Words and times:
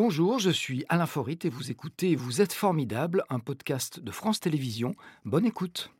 Bonjour, 0.00 0.38
je 0.38 0.50
suis 0.50 0.84
Alain 0.88 1.06
Forit 1.06 1.40
et 1.42 1.48
vous 1.48 1.72
écoutez 1.72 2.14
Vous 2.14 2.40
êtes 2.40 2.52
formidable, 2.52 3.24
un 3.30 3.40
podcast 3.40 3.98
de 3.98 4.12
France 4.12 4.38
Télévisions. 4.38 4.94
Bonne 5.24 5.44
écoute. 5.44 5.90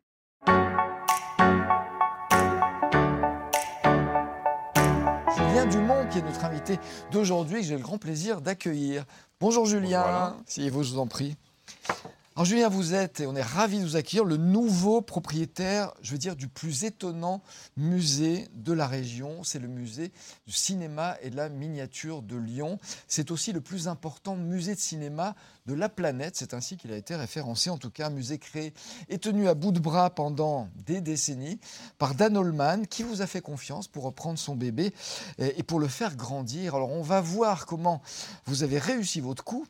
Julien 5.36 5.66
Dumont, 5.66 6.06
qui 6.08 6.18
est 6.18 6.22
notre 6.22 6.44
invité 6.44 6.78
d'aujourd'hui, 7.10 7.62
que 7.62 7.66
j'ai 7.66 7.74
le 7.74 7.82
grand 7.82 7.98
plaisir 7.98 8.40
d'accueillir. 8.40 9.04
Bonjour 9.40 9.66
Julien, 9.66 10.36
si 10.46 10.70
vous, 10.70 10.84
je 10.84 10.92
vous 10.92 11.00
en 11.00 11.08
prie. 11.08 11.36
Alors 12.38 12.46
Julien, 12.46 12.68
vous 12.68 12.94
êtes, 12.94 13.18
et 13.18 13.26
on 13.26 13.34
est 13.34 13.42
ravis 13.42 13.80
de 13.80 13.84
vous 13.84 13.96
accueillir, 13.96 14.22
le 14.22 14.36
nouveau 14.36 15.02
propriétaire, 15.02 15.92
je 16.02 16.12
veux 16.12 16.18
dire, 16.18 16.36
du 16.36 16.46
plus 16.46 16.84
étonnant 16.84 17.42
musée 17.76 18.46
de 18.54 18.72
la 18.72 18.86
région. 18.86 19.42
C'est 19.42 19.58
le 19.58 19.66
musée 19.66 20.12
du 20.46 20.52
cinéma 20.52 21.16
et 21.20 21.30
de 21.30 21.36
la 21.36 21.48
miniature 21.48 22.22
de 22.22 22.36
Lyon. 22.36 22.78
C'est 23.08 23.32
aussi 23.32 23.50
le 23.50 23.60
plus 23.60 23.88
important 23.88 24.36
musée 24.36 24.76
de 24.76 24.78
cinéma 24.78 25.34
de 25.66 25.74
la 25.74 25.88
planète. 25.88 26.36
C'est 26.36 26.54
ainsi 26.54 26.76
qu'il 26.76 26.92
a 26.92 26.96
été 26.96 27.16
référencé, 27.16 27.70
en 27.70 27.76
tout 27.76 27.90
cas 27.90 28.06
un 28.06 28.10
musée 28.10 28.38
créé 28.38 28.72
et 29.08 29.18
tenu 29.18 29.48
à 29.48 29.54
bout 29.54 29.72
de 29.72 29.80
bras 29.80 30.10
pendant 30.10 30.68
des 30.86 31.00
décennies 31.00 31.58
par 31.98 32.14
Dan 32.14 32.36
Holman, 32.36 32.86
qui 32.86 33.02
vous 33.02 33.20
a 33.20 33.26
fait 33.26 33.40
confiance 33.40 33.88
pour 33.88 34.04
reprendre 34.04 34.38
son 34.38 34.54
bébé 34.54 34.94
et 35.40 35.64
pour 35.64 35.80
le 35.80 35.88
faire 35.88 36.14
grandir. 36.14 36.76
Alors 36.76 36.92
on 36.92 37.02
va 37.02 37.20
voir 37.20 37.66
comment 37.66 38.00
vous 38.46 38.62
avez 38.62 38.78
réussi 38.78 39.20
votre 39.20 39.42
coup 39.42 39.66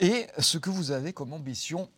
et 0.00 0.26
ce 0.38 0.58
que 0.58 0.68
vous 0.68 0.90
avez 0.90 1.14
comme 1.14 1.32
ambition 1.32 1.88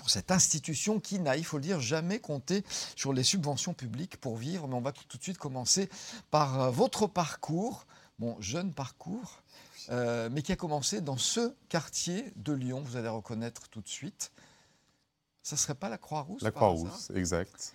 pour 0.00 0.08
cette 0.08 0.30
institution 0.30 0.98
qui 0.98 1.18
n'a, 1.18 1.36
il 1.36 1.44
faut 1.44 1.58
le 1.58 1.62
dire, 1.62 1.78
jamais 1.78 2.20
compté 2.20 2.64
sur 2.96 3.12
les 3.12 3.22
subventions 3.22 3.74
publiques 3.74 4.16
pour 4.16 4.38
vivre. 4.38 4.66
Mais 4.66 4.74
on 4.74 4.80
va 4.80 4.92
tout 4.92 5.18
de 5.18 5.22
suite 5.22 5.36
commencer 5.36 5.90
par 6.30 6.58
euh, 6.58 6.70
votre 6.70 7.06
parcours, 7.06 7.86
mon 8.18 8.40
jeune 8.40 8.72
parcours, 8.72 9.42
euh, 9.90 10.30
mais 10.32 10.40
qui 10.40 10.52
a 10.52 10.56
commencé 10.56 11.02
dans 11.02 11.18
ce 11.18 11.54
quartier 11.68 12.32
de 12.36 12.54
Lyon, 12.54 12.82
vous 12.82 12.96
allez 12.96 13.10
reconnaître 13.10 13.68
tout 13.68 13.82
de 13.82 13.88
suite. 13.88 14.32
Ça 15.42 15.56
ne 15.56 15.58
serait 15.58 15.74
pas 15.74 15.90
la 15.90 15.98
Croix-Rousse 15.98 16.40
La 16.40 16.50
Croix-Rousse, 16.50 17.10
exact. 17.14 17.74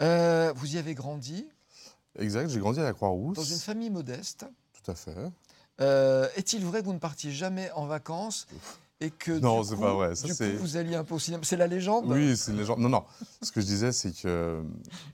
Euh, 0.00 0.52
vous 0.56 0.74
y 0.74 0.78
avez 0.78 0.94
grandi 0.94 1.46
Exact, 2.18 2.48
j'ai 2.50 2.58
grandi 2.58 2.80
à 2.80 2.84
la 2.84 2.92
Croix-Rousse. 2.92 3.36
Dans 3.36 3.44
une 3.44 3.58
famille 3.58 3.90
modeste 3.90 4.44
Tout 4.72 4.90
à 4.90 4.94
fait. 4.96 5.14
Est-il 6.36 6.64
vrai 6.64 6.80
que 6.80 6.86
vous 6.86 6.92
ne 6.92 6.98
partiez 6.98 7.30
jamais 7.30 7.70
en 7.72 7.86
vacances? 7.86 8.48
Et 9.02 9.10
que 9.10 9.32
non, 9.32 9.62
c'est 9.64 9.76
pas 9.76 9.94
vrai. 9.94 10.14
Ça, 10.14 10.26
du 10.26 10.34
coup, 10.34 10.60
vous 10.60 10.76
alliez 10.76 10.94
un 10.94 11.04
peu 11.04 11.14
au 11.14 11.18
cinéma. 11.18 11.42
C'est 11.44 11.56
la 11.56 11.66
légende 11.66 12.04
Oui, 12.06 12.36
c'est 12.36 12.52
une 12.52 12.58
légende. 12.58 12.80
Non, 12.80 12.90
non. 12.90 13.04
Ce 13.40 13.50
que 13.50 13.62
je 13.62 13.66
disais, 13.66 13.92
c'est 13.92 14.12
que 14.12 14.26
euh, 14.26 14.62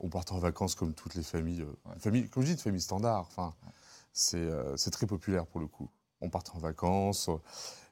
on 0.00 0.08
partait 0.08 0.32
en 0.32 0.40
vacances 0.40 0.74
comme 0.74 0.92
toutes 0.92 1.14
les 1.14 1.22
familles, 1.22 1.62
euh, 1.62 1.98
famille, 2.00 2.28
comme 2.28 2.42
je 2.42 2.48
dis, 2.48 2.52
une 2.54 2.58
famille 2.58 2.80
standard. 2.80 3.28
Enfin, 3.30 3.54
c'est 4.12 4.38
euh, 4.38 4.76
c'est 4.76 4.90
très 4.90 5.06
populaire 5.06 5.46
pour 5.46 5.60
le 5.60 5.68
coup. 5.68 5.88
On 6.20 6.30
partait 6.30 6.50
en 6.56 6.58
vacances, 6.58 7.30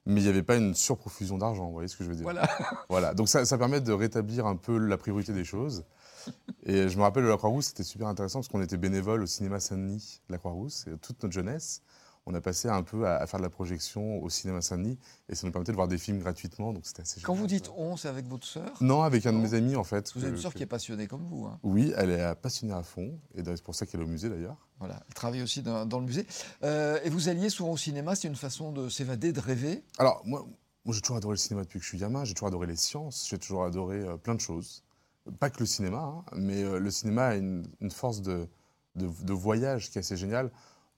mais 0.05 0.21
il 0.21 0.25
n'y 0.25 0.31
avait 0.31 0.43
pas 0.43 0.57
une 0.57 0.75
surprofusion 0.75 1.39
d'argent. 1.39 1.67
Vous 1.67 1.75
voyez 1.75 1.89
ce 1.89 1.97
que 1.97 2.03
je 2.03 2.09
veux 2.09 2.17
dire 2.17 2.25
Voilà. 2.25 2.49
voilà. 2.89 3.15
Donc 3.15 3.29
ça, 3.29 3.45
ça, 3.45 3.57
permet 3.57 3.81
de 3.81 3.93
rétablir 3.93 4.47
un 4.47 4.57
peu 4.57 4.77
la 4.77 4.99
priorité 4.99 5.33
des 5.33 5.45
choses. 5.45 5.85
Et 6.65 6.89
je 6.89 6.97
me 6.97 7.03
rappelle 7.03 7.23
de 7.23 7.29
la 7.29 7.37
Croix-Rousse, 7.37 7.67
c'était 7.67 7.85
super 7.85 8.09
intéressant 8.09 8.41
parce 8.41 8.49
qu'on 8.49 8.63
était 8.63 8.79
bénévole 8.79 9.23
au 9.23 9.27
cinéma 9.27 9.61
Saint-Denis 9.61 10.23
de 10.29 10.33
la 10.33 10.39
Croix-Rousse, 10.39 10.87
toute 11.03 11.23
notre 11.23 11.35
jeunesse 11.35 11.83
on 12.27 12.35
a 12.35 12.41
passé 12.41 12.69
un 12.69 12.83
peu 12.83 13.07
à, 13.07 13.27
faire 13.27 13.39
de 13.39 13.45
la 13.45 13.51
projection 13.51 14.23
au 14.23 14.31
cinéma 14.31 14.63
Saint-Denis 14.63 14.99
et 15.29 15.35
ça 15.35 15.47
nous 15.47 15.53
permettait 15.53 15.73
de 15.73 15.77
voir 15.77 15.89
des 15.89 15.99
films 15.99 16.19
gratuitement. 16.21 16.73
Donc 16.73 16.87
c'était 16.87 17.03
assez 17.03 17.21
Quand 17.21 17.35
vous 17.35 17.47
dites 17.47 17.71
on, 17.77 17.97
c'est 17.97 18.09
avec 18.09 18.27
votre 18.27 18.47
sœur? 18.47 18.73
Non, 18.81 19.03
avec 19.03 19.27
un 19.27 19.33
de 19.33 19.39
mes 19.39 19.55
amis 19.55 19.77
en 19.77 19.85
fait. 19.85 20.11
vous 20.15 20.23
avez 20.23 20.33
une 20.33 20.41
sœur 20.41 20.55
qui 20.55 20.63
est 20.63 20.67
passionnée 20.67 21.07
comme 21.07 21.27
vous. 21.27 21.45
Hein. 21.45 21.59
Oui, 21.63 21.93
elle 21.97 22.11
est 22.11 22.35
passionnée 22.37 22.73
à 22.73 22.83
fond 22.83 23.19
et 23.35 23.43
c'est 23.45 23.63
pour 23.63 23.75
ça 23.75 23.85
qu'elle 23.85 24.01
est 24.01 24.05
au 24.05 24.09
musée 24.09 24.31
d'ailleurs. 24.31 24.57
Voilà, 24.79 25.03
elle 25.07 25.15
travaille 25.15 25.43
aussi 25.43 25.63
dans, 25.63 25.85
le 25.85 26.05
musée. 26.05 26.27
Euh, 26.63 26.99
et 27.05 27.11
vous 27.11 27.29
alliez 27.29 27.49
souvent 27.49 27.73
au 27.73 27.77
cinéma, 27.77 28.17
c'est 28.17 28.29
une 28.29 28.37
façon 28.37 28.73
de 28.73 28.89
s'évader, 28.89 29.33
de 29.33 29.41
rêver? 29.41 29.85
Alors 29.99 30.23
moi, 30.25 30.47
moi 30.85 30.95
j'ai 30.95 31.01
toujours 31.01 31.17
adoré 31.17 31.35
le 31.35 31.39
cinéma 31.39 31.63
depuis 31.63 31.79
que 31.79 31.85
je 31.85 31.91
suis 31.91 31.99
gamin, 31.99 32.25
j'ai 32.25 32.35
toujours 32.35 32.49
adoré 32.49 32.67
les 32.67 32.77
sciences, 32.77 33.27
j'ai 33.29 33.39
toujours 33.39 33.65
adoré 33.65 34.01
euh, 34.01 34.17
plein 34.17 34.35
de 34.35 34.41
choses. 34.41 34.83
Pas 35.39 35.51
que 35.51 35.61
le 35.61 35.67
cinéma, 35.67 35.99
hein, 35.99 36.25
mais 36.37 36.63
euh, 36.63 36.79
le 36.79 36.91
cinéma 36.91 37.29
a 37.29 37.35
une, 37.37 37.65
force 37.91 38.21
de, 38.21 38.49
de, 38.97 39.07
de 39.07 39.33
voyage 39.33 39.91
qui 39.91 39.99
est 39.99 40.01
assez 40.01 40.17
géniale 40.17 40.51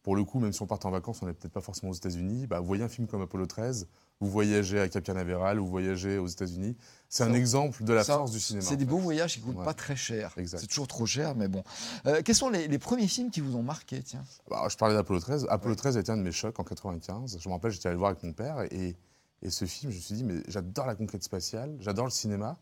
pour 0.07 0.15
le 0.15 0.23
coup, 0.23 0.39
même 0.39 0.53
si 0.53 0.63
on 0.63 0.69
part 0.69 0.79
en 0.85 0.93
vacances, 0.93 1.21
on 1.23 1.27
n'est 1.27 1.33
peut-être 1.33 1.53
pas 1.53 1.61
forcément 1.61 1.91
aux 1.91 1.95
États-Unis. 1.97 2.47
Bah, 2.47 2.61
vous 2.61 2.67
voyez 2.67 2.85
un 2.85 2.89
film 2.89 3.09
comme 3.09 3.23
Apollo 3.23 3.47
13, 3.47 3.89
vous 4.21 4.31
voyagez 4.31 4.79
à 4.79 4.89
Cap 4.89 5.03
Canaveral, 5.03 5.59
vous 5.59 5.67
voyagez 5.67 6.17
aux 6.17 6.29
États-Unis. 6.29 6.77
C'est 7.09 7.25
un 7.25 7.35
exemple 7.35 7.83
de 7.83 7.93
la 7.93 8.05
force 8.05 8.31
du 8.31 8.39
cinéma. 8.39 8.65
C'est 8.65 8.77
des 8.77 8.85
beaux 8.85 8.99
voyages 8.99 9.35
qui 9.35 9.41
ne 9.41 9.53
coûtent 9.53 9.65
pas 9.65 9.75
très 9.75 9.97
cher. 9.97 10.33
C'est 10.47 10.69
toujours 10.69 10.87
trop 10.87 11.07
cher, 11.07 11.35
mais 11.35 11.49
bon. 11.49 11.65
Euh, 12.07 12.23
quels 12.25 12.37
sont 12.37 12.51
les, 12.51 12.79
premiers 12.79 13.09
films 13.09 13.33
qui 13.33 13.41
vous 13.41 13.57
ont 13.57 13.65
marqué 13.65 14.01
tiens? 14.01 14.23
Bah, 14.49 14.69
Je 14.71 14.77
parlais 14.77 14.95
d'Apollo 14.95 15.19
13. 15.19 15.49
Apollo 15.51 15.75
13 15.75 15.97
a 15.97 16.01
été 16.03 16.13
un 16.13 16.19
de 16.19 16.23
mes 16.23 16.31
chocs 16.31 16.61
en 16.61 16.63
95. 16.63 17.39
Je 17.41 17.49
me 17.49 17.55
rappelle, 17.55 17.73
j'étais 17.73 17.89
allé 17.89 17.95
le 17.95 17.99
voir 17.99 18.13
avec 18.13 18.23
mon 18.23 18.33
père 18.33 18.61
et, 18.71 18.95
et 19.43 19.51
ce 19.51 19.65
film, 19.65 19.91
je 19.91 19.97
me 19.97 20.01
suis 20.01 20.15
dit, 20.15 20.23
mais 20.23 20.41
j'adore 20.47 20.87
la 20.87 20.95
conquête 20.95 21.25
spatiale, 21.25 21.77
j'adore 21.81 22.05
le 22.05 22.13
cinéma. 22.13 22.57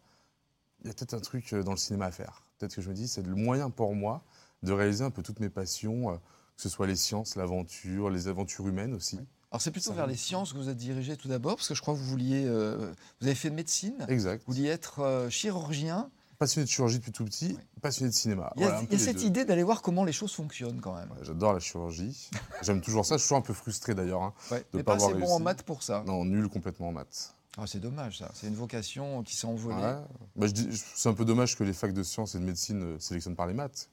Il 0.81 0.87
y 0.87 0.91
a 0.91 0.95
peut-être 0.95 1.13
un 1.13 1.21
truc 1.21 1.53
euh, 1.53 1.63
dans 1.63 1.73
le 1.73 1.77
cinéma 1.77 2.07
à 2.07 2.11
faire. 2.11 2.43
Peut-être 2.59 2.75
que 2.75 2.81
je 2.81 2.89
me 2.89 2.95
dis, 2.95 3.07
c'est 3.07 3.27
le 3.27 3.35
moyen 3.35 3.69
pour 3.69 3.95
moi 3.95 4.23
de 4.63 4.73
réaliser 4.73 5.05
un 5.05 5.11
peu 5.11 5.23
toutes 5.23 5.41
mes 5.41 5.51
passions 5.51 6.11
euh, 6.11 6.17
que 6.57 6.63
ce 6.63 6.69
soit 6.69 6.87
les 6.87 6.97
sciences, 6.97 7.37
l'aventure, 7.37 8.11
les 8.11 8.29
aventures 8.29 8.67
humaines 8.69 8.95
aussi. 8.95 9.19
Alors 9.51 9.63
c'est 9.63 9.71
plutôt 9.71 9.93
vers 9.93 10.09
les 10.09 10.17
sciences 10.17 10.53
que 10.53 10.59
vous 10.59 10.69
êtes 10.69 10.77
dirigé 10.77 11.17
tout 11.17 11.29
d'abord, 11.29 11.57
parce 11.57 11.69
que 11.69 11.75
je 11.75 11.81
crois 11.81 11.95
que 11.95 11.99
vous 12.01 12.07
vouliez, 12.07 12.45
euh, 12.45 12.93
vous 13.21 13.27
avez 13.29 13.37
fait 13.37 13.51
de 13.51 13.55
médecine. 13.55 14.05
Exact. 14.09 14.43
Vous 14.47 14.53
vouliez 14.53 14.69
être 14.69 15.01
euh, 15.01 15.31
chirurgien. 15.31 16.11
Passionné 16.41 16.65
de 16.65 16.71
chirurgie 16.71 16.99
depuis 16.99 17.13
tout 17.13 17.25
petit, 17.25 17.57
passionné 17.81 18.11
de 18.11 18.17
cinéma. 18.17 18.53
Il 18.57 18.63
y 18.63 18.67
a, 18.67 18.99
cette 18.99 19.23
idée 19.23 19.45
d'aller 19.45 19.63
voir 19.63 19.81
comment 19.81 20.05
les 20.05 20.13
choses 20.13 20.33
fonctionnent 20.33 20.81
quand 20.81 20.95
même. 20.95 21.09
J'adore 21.23 21.53
la 21.53 21.61
chirurgie. 21.61 22.29
J'aime 22.63 22.81
toujours 22.81 23.07
ça. 23.07 23.15
Je 23.15 23.21
suis 23.21 23.29
toujours 23.29 23.39
un 23.39 23.43
peu 23.43 23.55
frustré 23.55 23.95
d'ailleurs. 23.95 24.25
Hein, 24.25 24.35
mais 24.73 24.83
pas, 24.83 24.97
assez 24.97 25.15
bon 25.15 25.29
en 25.29 25.39
maths 25.39 25.63
pour 25.63 25.85
ça. 25.85 26.03
Non, 26.05 26.25
nul 26.25 26.49
complètement 26.49 26.89
en 26.89 26.93
maths. 26.93 27.35
Ah, 27.57 27.67
c'est 27.69 27.79
dommage 27.79 28.19
ça. 28.19 28.33
C'est 28.35 28.49
une 28.49 28.57
vocation 28.57 29.23
qui 29.23 29.37
s'est 29.37 29.47
envolée. 29.47 30.01
Bah, 30.35 30.47
c'est 30.95 31.09
un 31.09 31.15
peu 31.15 31.25
dommage 31.25 31.57
que 31.57 31.63
les 31.63 31.73
facs 31.73 31.93
de 31.93 32.03
sciences 32.03 32.35
et 32.35 32.41
de 32.41 32.45
médecine 32.45 32.83
euh, 32.83 32.99
sélectionnent 32.99 33.37
par 33.37 33.47
les 33.47 33.55
maths. 33.55 33.89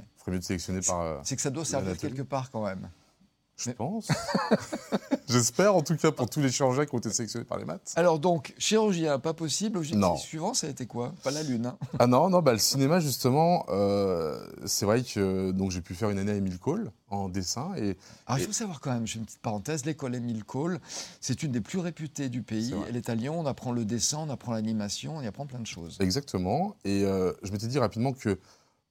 Il 0.00 0.20
ferait 0.20 0.32
mieux 0.32 0.38
de 0.38 0.44
sélectionner 0.44 0.80
par. 0.80 1.00
Euh, 1.00 1.18
c'est 1.22 1.36
que 1.36 1.42
ça 1.42 1.50
doit 1.50 1.64
servir 1.64 1.96
quelque 1.96 2.22
part 2.22 2.50
quand 2.50 2.64
même. 2.64 2.88
Je 3.56 3.70
pense. 3.70 4.08
J'espère 5.28 5.76
en 5.76 5.82
tout 5.82 5.96
cas 5.96 6.10
pour 6.10 6.28
tous 6.28 6.40
les 6.40 6.50
chirurgiens 6.50 6.86
qui 6.86 6.94
ont 6.94 6.98
été 6.98 7.10
sélectionnés 7.10 7.44
par 7.44 7.58
les 7.58 7.64
maths. 7.64 7.92
Alors 7.96 8.18
donc, 8.18 8.52
chirurgien, 8.58 9.18
pas 9.20 9.32
possible. 9.32 9.76
L'objectif 9.76 10.18
suivant, 10.18 10.54
ça 10.54 10.66
a 10.66 10.70
été 10.70 10.86
quoi? 10.86 11.14
Pas 11.22 11.30
la 11.30 11.42
Lune. 11.42 11.66
Hein. 11.66 11.78
ah 11.98 12.06
non, 12.06 12.28
non, 12.28 12.42
bah, 12.42 12.52
le 12.52 12.58
cinéma 12.58 12.98
justement, 12.98 13.64
euh, 13.68 14.44
c'est 14.66 14.86
vrai 14.86 15.02
que 15.02 15.52
donc 15.52 15.70
j'ai 15.70 15.80
pu 15.80 15.94
faire 15.94 16.10
une 16.10 16.18
année 16.18 16.32
à 16.32 16.34
Emile 16.34 16.58
Cole 16.58 16.90
en 17.10 17.28
dessin. 17.28 17.72
Et, 17.76 17.96
Alors 18.26 18.40
il 18.40 18.46
faut 18.46 18.52
savoir 18.52 18.80
quand 18.80 18.92
même, 18.92 19.06
je 19.06 19.12
fais 19.12 19.18
une 19.20 19.24
petite 19.24 19.40
parenthèse, 19.40 19.84
l'école 19.84 20.16
Emile 20.16 20.44
Cole, 20.44 20.80
c'est 21.20 21.42
une 21.44 21.52
des 21.52 21.60
plus 21.60 21.78
réputées 21.78 22.28
du 22.28 22.42
pays. 22.42 22.74
Elle 22.88 22.96
est 22.96 23.08
à 23.08 23.14
Lyon, 23.14 23.38
on 23.38 23.46
apprend 23.46 23.70
le 23.70 23.84
dessin, 23.84 24.18
on 24.20 24.30
apprend 24.30 24.52
l'animation, 24.52 25.16
on 25.16 25.20
y 25.22 25.26
apprend 25.26 25.46
plein 25.46 25.60
de 25.60 25.66
choses. 25.66 25.96
Exactement. 26.00 26.76
Et 26.84 27.04
euh, 27.04 27.32
je 27.44 27.52
m'étais 27.52 27.68
dit 27.68 27.78
rapidement 27.78 28.12
que 28.12 28.38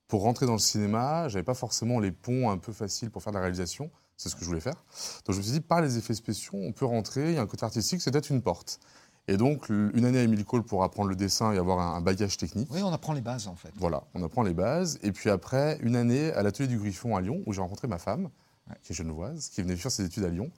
pour 0.08 0.22
rentrer 0.24 0.46
dans 0.46 0.53
le 0.53 0.59
cinéma, 0.59 1.28
j'avais 1.28 1.44
pas 1.44 1.53
forcément 1.53 2.00
les 2.00 2.12
ponts 2.12 2.50
un 2.50 2.58
peu 2.58 2.72
faciles 2.72 3.09
pour 3.09 3.24
faire 3.24 3.31
de 3.31 3.38
la 3.38 3.41
réalisation. 3.41 3.90
C'est 4.16 4.30
ce 4.30 4.36
que 4.36 4.41
je 4.41 4.46
voulais 4.46 4.59
faire. 4.59 4.86
Donc 5.25 5.34
je 5.34 5.38
me 5.38 5.41
suis 5.41 5.53
dit, 5.53 5.62
par 5.62 5.81
les 5.81 5.97
effets 5.97 6.14
spéciaux, 6.14 6.59
on 6.62 6.72
peut 6.72 6.86
rentrer. 6.86 7.30
Il 7.30 7.36
y 7.36 7.38
a 7.38 7.41
un 7.41 7.47
côté 7.47 7.66
artistique, 7.66 8.02
c'est 8.02 8.12
peut-être 8.12 8.30
une 8.30 8.42
porte. 8.42 8.80
Et 9.28 9.38
donc, 9.38 9.69
une 9.69 10.03
année 10.03 10.19
à 10.19 10.24
Emile 10.24 10.44
Cole 10.44 10.63
pour 10.63 10.84
apprendre 10.84 11.08
le 11.09 11.16
dessin 11.16 11.53
et 11.53 11.58
avoir 11.58 11.80
un, 11.80 12.02
bagage 12.02 12.36
technique. 12.36 12.68
Oui, 12.72 12.81
on 12.84 12.92
apprend 12.92 13.13
les 13.13 13.22
bases 13.22 13.47
en 13.47 13.56
fait. 13.56 13.72
Voilà, 13.78 14.03
on 14.13 14.24
apprend 14.24 14.44
les 14.44 14.53
bases. 14.53 15.00
Et 15.02 15.13
puis 15.13 15.30
après, 15.30 15.78
une 15.81 15.96
année 15.96 16.31
à 16.34 16.44
l'atelier 16.44 16.68
du 16.68 16.78
Griffon 16.78 17.16
à 17.16 17.22
Lyon, 17.22 17.42
où 17.46 17.53
j'ai 17.53 17.62
rencontré 17.62 17.88
ma 17.88 18.00
femme, 18.00 18.30
qui 18.81 18.92
est 18.92 18.96
genevoise, 18.96 19.47
qui 19.50 19.62
venait 19.62 19.78
faire 19.78 19.92
ses 19.92 20.03
études 20.03 20.25
à 20.25 20.30
Lyon. 20.30 20.52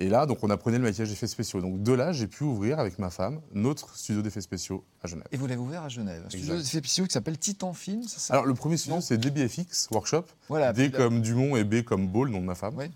Et 0.00 0.08
là, 0.08 0.24
donc, 0.24 0.42
on 0.42 0.48
apprenait 0.48 0.78
le 0.78 0.84
maquillage 0.84 1.10
d'effets 1.10 1.26
spéciaux. 1.26 1.60
Donc, 1.60 1.82
de 1.82 1.92
là, 1.92 2.12
j'ai 2.12 2.26
pu 2.26 2.42
ouvrir 2.42 2.78
avec 2.80 2.98
ma 2.98 3.10
femme 3.10 3.42
notre 3.52 3.94
studio 3.96 4.22
d'effets 4.22 4.40
spéciaux 4.40 4.82
à 5.02 5.08
Genève. 5.08 5.26
Et 5.30 5.36
vous 5.36 5.46
l'avez 5.46 5.60
ouvert 5.60 5.82
à 5.82 5.90
Genève. 5.90 6.22
Un 6.24 6.30
studio 6.30 6.56
d'effets 6.56 6.78
spéciaux 6.78 7.04
qui 7.04 7.12
s'appelle 7.12 7.38
Titan 7.38 7.74
Film, 7.74 8.02
ça? 8.04 8.32
Alors, 8.32 8.46
le 8.46 8.54
premier 8.54 8.78
studio, 8.78 9.02
c'est 9.02 9.18
DBFX 9.18 9.88
Workshop. 9.90 10.24
Voilà, 10.48 10.72
D 10.72 10.90
comme 10.90 11.20
Dumont 11.20 11.54
et 11.54 11.64
B 11.64 11.82
comme 11.82 12.08
Ball, 12.08 12.30
nom 12.30 12.40
de 12.40 12.46
ma 12.46 12.54
femme. 12.54 12.74
Oui. 12.78 12.86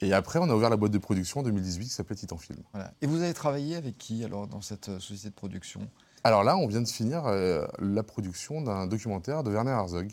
Et 0.00 0.12
après, 0.12 0.38
on 0.38 0.50
a 0.50 0.54
ouvert 0.54 0.68
la 0.68 0.76
boîte 0.76 0.92
de 0.92 0.98
production 0.98 1.40
en 1.40 1.42
2018 1.42 1.86
qui 1.86 1.90
s'appelait 1.90 2.16
Titan 2.16 2.36
Film. 2.36 2.58
Voilà. 2.74 2.92
Et 3.00 3.06
vous 3.06 3.22
avez 3.22 3.32
travaillé 3.32 3.76
avec 3.76 3.96
qui 3.96 4.22
alors 4.22 4.46
dans 4.46 4.60
cette 4.60 4.90
euh, 4.90 5.00
société 5.00 5.30
de 5.30 5.34
production? 5.34 5.88
Alors 6.22 6.44
là, 6.44 6.58
on 6.58 6.66
vient 6.66 6.82
de 6.82 6.88
finir 6.88 7.24
euh, 7.24 7.66
la 7.78 8.02
production 8.02 8.60
d'un 8.60 8.86
documentaire 8.86 9.42
de 9.42 9.50
Werner 9.50 9.70
Herzog 9.70 10.10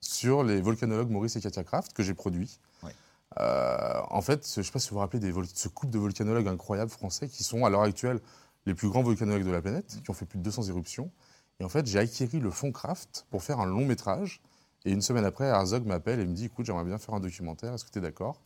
sur 0.00 0.42
les 0.42 0.62
volcanologues 0.62 1.10
Maurice 1.10 1.36
et 1.36 1.40
Katia 1.42 1.64
Kraft 1.64 1.92
que 1.92 2.02
j'ai 2.02 2.14
produit. 2.14 2.58
Euh, 3.38 4.00
en 4.10 4.22
fait, 4.22 4.50
je 4.52 4.60
ne 4.60 4.64
sais 4.64 4.72
pas 4.72 4.78
si 4.78 4.90
vous 4.90 4.94
vous 4.94 5.00
rappelez 5.00 5.20
de 5.20 5.32
ce 5.54 5.68
couple 5.68 5.92
de 5.92 5.98
volcanologues 5.98 6.48
incroyables 6.48 6.90
français 6.90 7.28
qui 7.28 7.44
sont 7.44 7.64
à 7.64 7.70
l'heure 7.70 7.82
actuelle 7.82 8.20
les 8.66 8.74
plus 8.74 8.88
grands 8.88 9.02
volcanologues 9.02 9.44
de 9.44 9.50
la 9.50 9.60
planète, 9.62 10.00
qui 10.02 10.10
ont 10.10 10.14
fait 10.14 10.26
plus 10.26 10.38
de 10.38 10.44
200 10.44 10.64
éruptions. 10.64 11.10
Et 11.60 11.64
en 11.64 11.68
fait, 11.68 11.86
j'ai 11.86 11.98
acquis 11.98 12.26
le 12.40 12.50
fonds 12.50 12.72
Kraft 12.72 13.26
pour 13.30 13.42
faire 13.42 13.60
un 13.60 13.66
long 13.66 13.84
métrage. 13.84 14.40
Et 14.84 14.92
une 14.92 15.02
semaine 15.02 15.24
après, 15.24 15.46
Herzog 15.46 15.86
m'appelle 15.86 16.20
et 16.20 16.26
me 16.26 16.34
dit 16.34 16.46
Écoute, 16.46 16.66
j'aimerais 16.66 16.84
bien 16.84 16.98
faire 16.98 17.14
un 17.14 17.20
documentaire, 17.20 17.74
est-ce 17.74 17.84
que 17.84 17.90
tu 17.90 17.98
es 17.98 18.02
d'accord? 18.02 18.40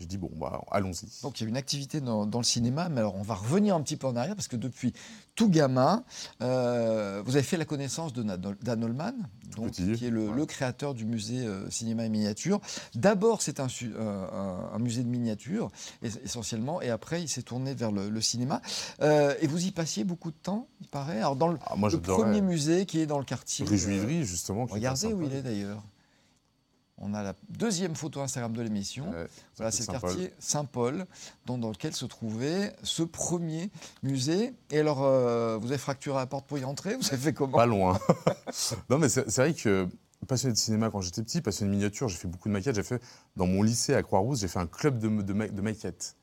Je 0.00 0.06
dis, 0.06 0.16
bon, 0.16 0.30
bah, 0.36 0.60
allons-y. 0.70 1.06
Donc 1.22 1.40
il 1.40 1.44
y 1.44 1.46
a 1.46 1.48
une 1.48 1.56
activité 1.56 2.00
dans, 2.00 2.24
dans, 2.24 2.38
le 2.38 2.44
cinéma, 2.44 2.88
mais 2.88 3.00
alors 3.00 3.16
on 3.16 3.22
va 3.22 3.34
revenir 3.34 3.74
un 3.74 3.82
petit 3.82 3.96
peu 3.96 4.06
en 4.06 4.14
arrière, 4.14 4.36
parce 4.36 4.46
que 4.46 4.56
depuis 4.56 4.92
tout 5.34 5.48
gamin, 5.48 6.04
euh, 6.40 7.20
vous 7.24 7.34
avez 7.34 7.42
fait 7.42 7.56
la 7.56 7.64
connaissance 7.64 8.12
de 8.12 8.22
Dan 8.22 8.84
Holman, 8.84 9.14
donc, 9.56 9.72
qui 9.72 10.06
est 10.06 10.10
le, 10.10 10.30
le, 10.30 10.46
créateur 10.46 10.94
du 10.94 11.04
musée 11.04 11.44
euh, 11.44 11.68
cinéma 11.68 12.04
et 12.04 12.08
miniature. 12.08 12.60
D'abord, 12.94 13.42
c'est 13.42 13.58
un, 13.58 13.66
un, 13.98 14.78
musée 14.78 15.02
de 15.02 15.08
miniature, 15.08 15.70
essentiellement, 16.02 16.80
et 16.80 16.90
après, 16.90 17.20
il 17.20 17.28
s'est 17.28 17.42
tourné 17.42 17.74
vers 17.74 17.90
le, 17.90 18.08
le 18.08 18.20
cinéma. 18.20 18.62
Euh, 19.02 19.34
et 19.40 19.48
vous 19.48 19.66
y 19.66 19.72
passiez 19.72 20.04
beaucoup 20.04 20.30
de 20.30 20.36
temps, 20.36 20.68
il 20.80 20.86
paraît? 20.86 21.18
Alors 21.18 21.34
dans 21.34 21.48
le, 21.48 21.58
ah, 21.66 21.74
moi, 21.74 21.90
le 21.90 22.00
premier 22.00 22.40
musée 22.40 22.86
qui 22.86 23.00
est 23.00 23.06
dans 23.06 23.18
le 23.18 23.24
quartier... 23.24 23.64
Rue 23.64 23.78
Juivry, 23.78 24.24
justement. 24.24 24.66
Regardez 24.66 25.08
où 25.08 25.22
il 25.22 25.34
est 25.34 25.42
d'ailleurs. 25.42 25.82
On 27.00 27.14
a 27.14 27.22
la 27.22 27.34
deuxième 27.48 27.94
photo 27.94 28.20
Instagram 28.20 28.52
de 28.52 28.62
l'émission. 28.62 29.06
voilà, 29.56 29.70
c'est 29.70 29.86
le 29.86 29.98
quartier 29.98 30.32
Saint-Paul, 30.38 31.06
dans, 31.46 31.56
lequel 31.56 31.94
se 31.94 32.06
trouvait 32.06 32.74
ce 32.82 33.02
premier 33.02 33.70
musée. 34.02 34.52
Et 34.70 34.80
alors, 34.80 35.04
euh, 35.04 35.58
vous 35.58 35.68
avez 35.68 35.78
fracturé 35.78 36.16
la 36.18 36.26
porte 36.26 36.46
pour 36.46 36.58
y 36.58 36.64
entrer 36.64 36.96
Vous 36.96 37.06
avez 37.08 37.18
fait 37.18 37.32
comment? 37.32 37.56
Pas 37.56 37.66
loin. 37.66 37.98
non, 38.90 38.98
mais 38.98 39.08
c'est 39.08 39.36
vrai 39.36 39.54
que 39.54 39.88
passionné 40.26 40.52
de 40.52 40.58
cinéma 40.58 40.90
quand 40.90 41.00
j'étais 41.00 41.22
petit, 41.22 41.40
passionné 41.40 41.70
de 41.70 41.76
miniature, 41.76 42.08
j'ai 42.08 42.16
fait 42.16 42.28
beaucoup 42.28 42.48
de 42.48 42.52
maquettes. 42.52 42.74
J'ai 42.74 42.82
fait 42.82 43.02
dans 43.36 43.46
mon 43.46 43.62
lycée 43.62 43.94
à 43.94 44.02
Croix-Rousse, 44.02 44.40
j'ai 44.40 44.48
fait 44.48 44.58
un 44.58 44.66
club 44.66 44.98
de, 44.98 45.08
de, 45.08 45.32
de 45.32 45.62
maquettes. 45.62 46.16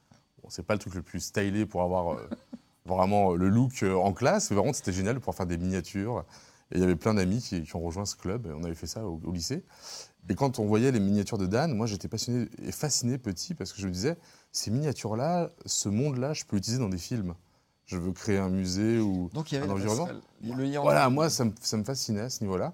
Bon, 0.43 0.49
c'est 0.49 0.63
pas 0.63 0.73
le 0.73 0.79
truc 0.79 0.95
le 0.95 1.01
plus 1.01 1.21
stylé 1.21 1.65
pour 1.65 1.81
avoir 1.81 2.13
euh, 2.13 2.29
vraiment 2.85 3.33
le 3.33 3.47
look 3.49 3.83
euh, 3.83 3.95
en 3.95 4.13
classe, 4.13 4.51
mais 4.51 4.57
vraiment 4.57 4.73
c'était 4.73 4.93
génial 4.93 5.19
pour 5.19 5.33
faire 5.35 5.47
des 5.47 5.57
miniatures. 5.57 6.25
Et 6.71 6.77
il 6.77 6.81
y 6.81 6.83
avait 6.83 6.95
plein 6.95 7.13
d'amis 7.13 7.41
qui, 7.41 7.63
qui, 7.63 7.75
ont 7.75 7.81
rejoint 7.81 8.05
ce 8.05 8.15
club. 8.15 8.47
Et 8.47 8.51
on 8.51 8.63
avait 8.63 8.75
fait 8.75 8.87
ça 8.87 9.05
au, 9.05 9.21
au 9.23 9.31
lycée. 9.31 9.63
Et 10.29 10.35
quand 10.35 10.59
on 10.59 10.65
voyait 10.65 10.91
les 10.91 10.99
miniatures 10.99 11.37
de 11.37 11.45
Dan, 11.45 11.75
moi 11.75 11.85
j'étais 11.85 12.07
passionné 12.07 12.47
et 12.63 12.71
fasciné 12.71 13.17
petit 13.17 13.53
parce 13.53 13.71
que 13.71 13.79
je 13.79 13.87
me 13.87 13.91
disais, 13.91 14.17
ces 14.51 14.71
miniatures-là, 14.71 15.51
ce 15.65 15.89
monde-là, 15.89 16.33
je 16.33 16.45
peux 16.45 16.55
l'utiliser 16.55 16.81
dans 16.81 16.89
des 16.89 16.97
films. 16.97 17.35
Je 17.85 17.97
veux 17.97 18.11
créer 18.11 18.39
un 18.39 18.49
musée 18.49 18.97
ou 18.97 19.29
Donc, 19.33 19.51
il 19.51 19.55
y 19.55 19.57
avait 19.59 19.67
un 19.67 19.71
environnement. 19.71 20.09
Le 20.41 20.63
lien 20.63 20.81
voilà, 20.81 21.07
moi 21.09 21.29
ça 21.29 21.45
me, 21.45 21.51
ça 21.61 21.77
me, 21.77 21.83
fascinait 21.83 22.21
à 22.21 22.29
ce 22.29 22.43
niveau-là. 22.43 22.73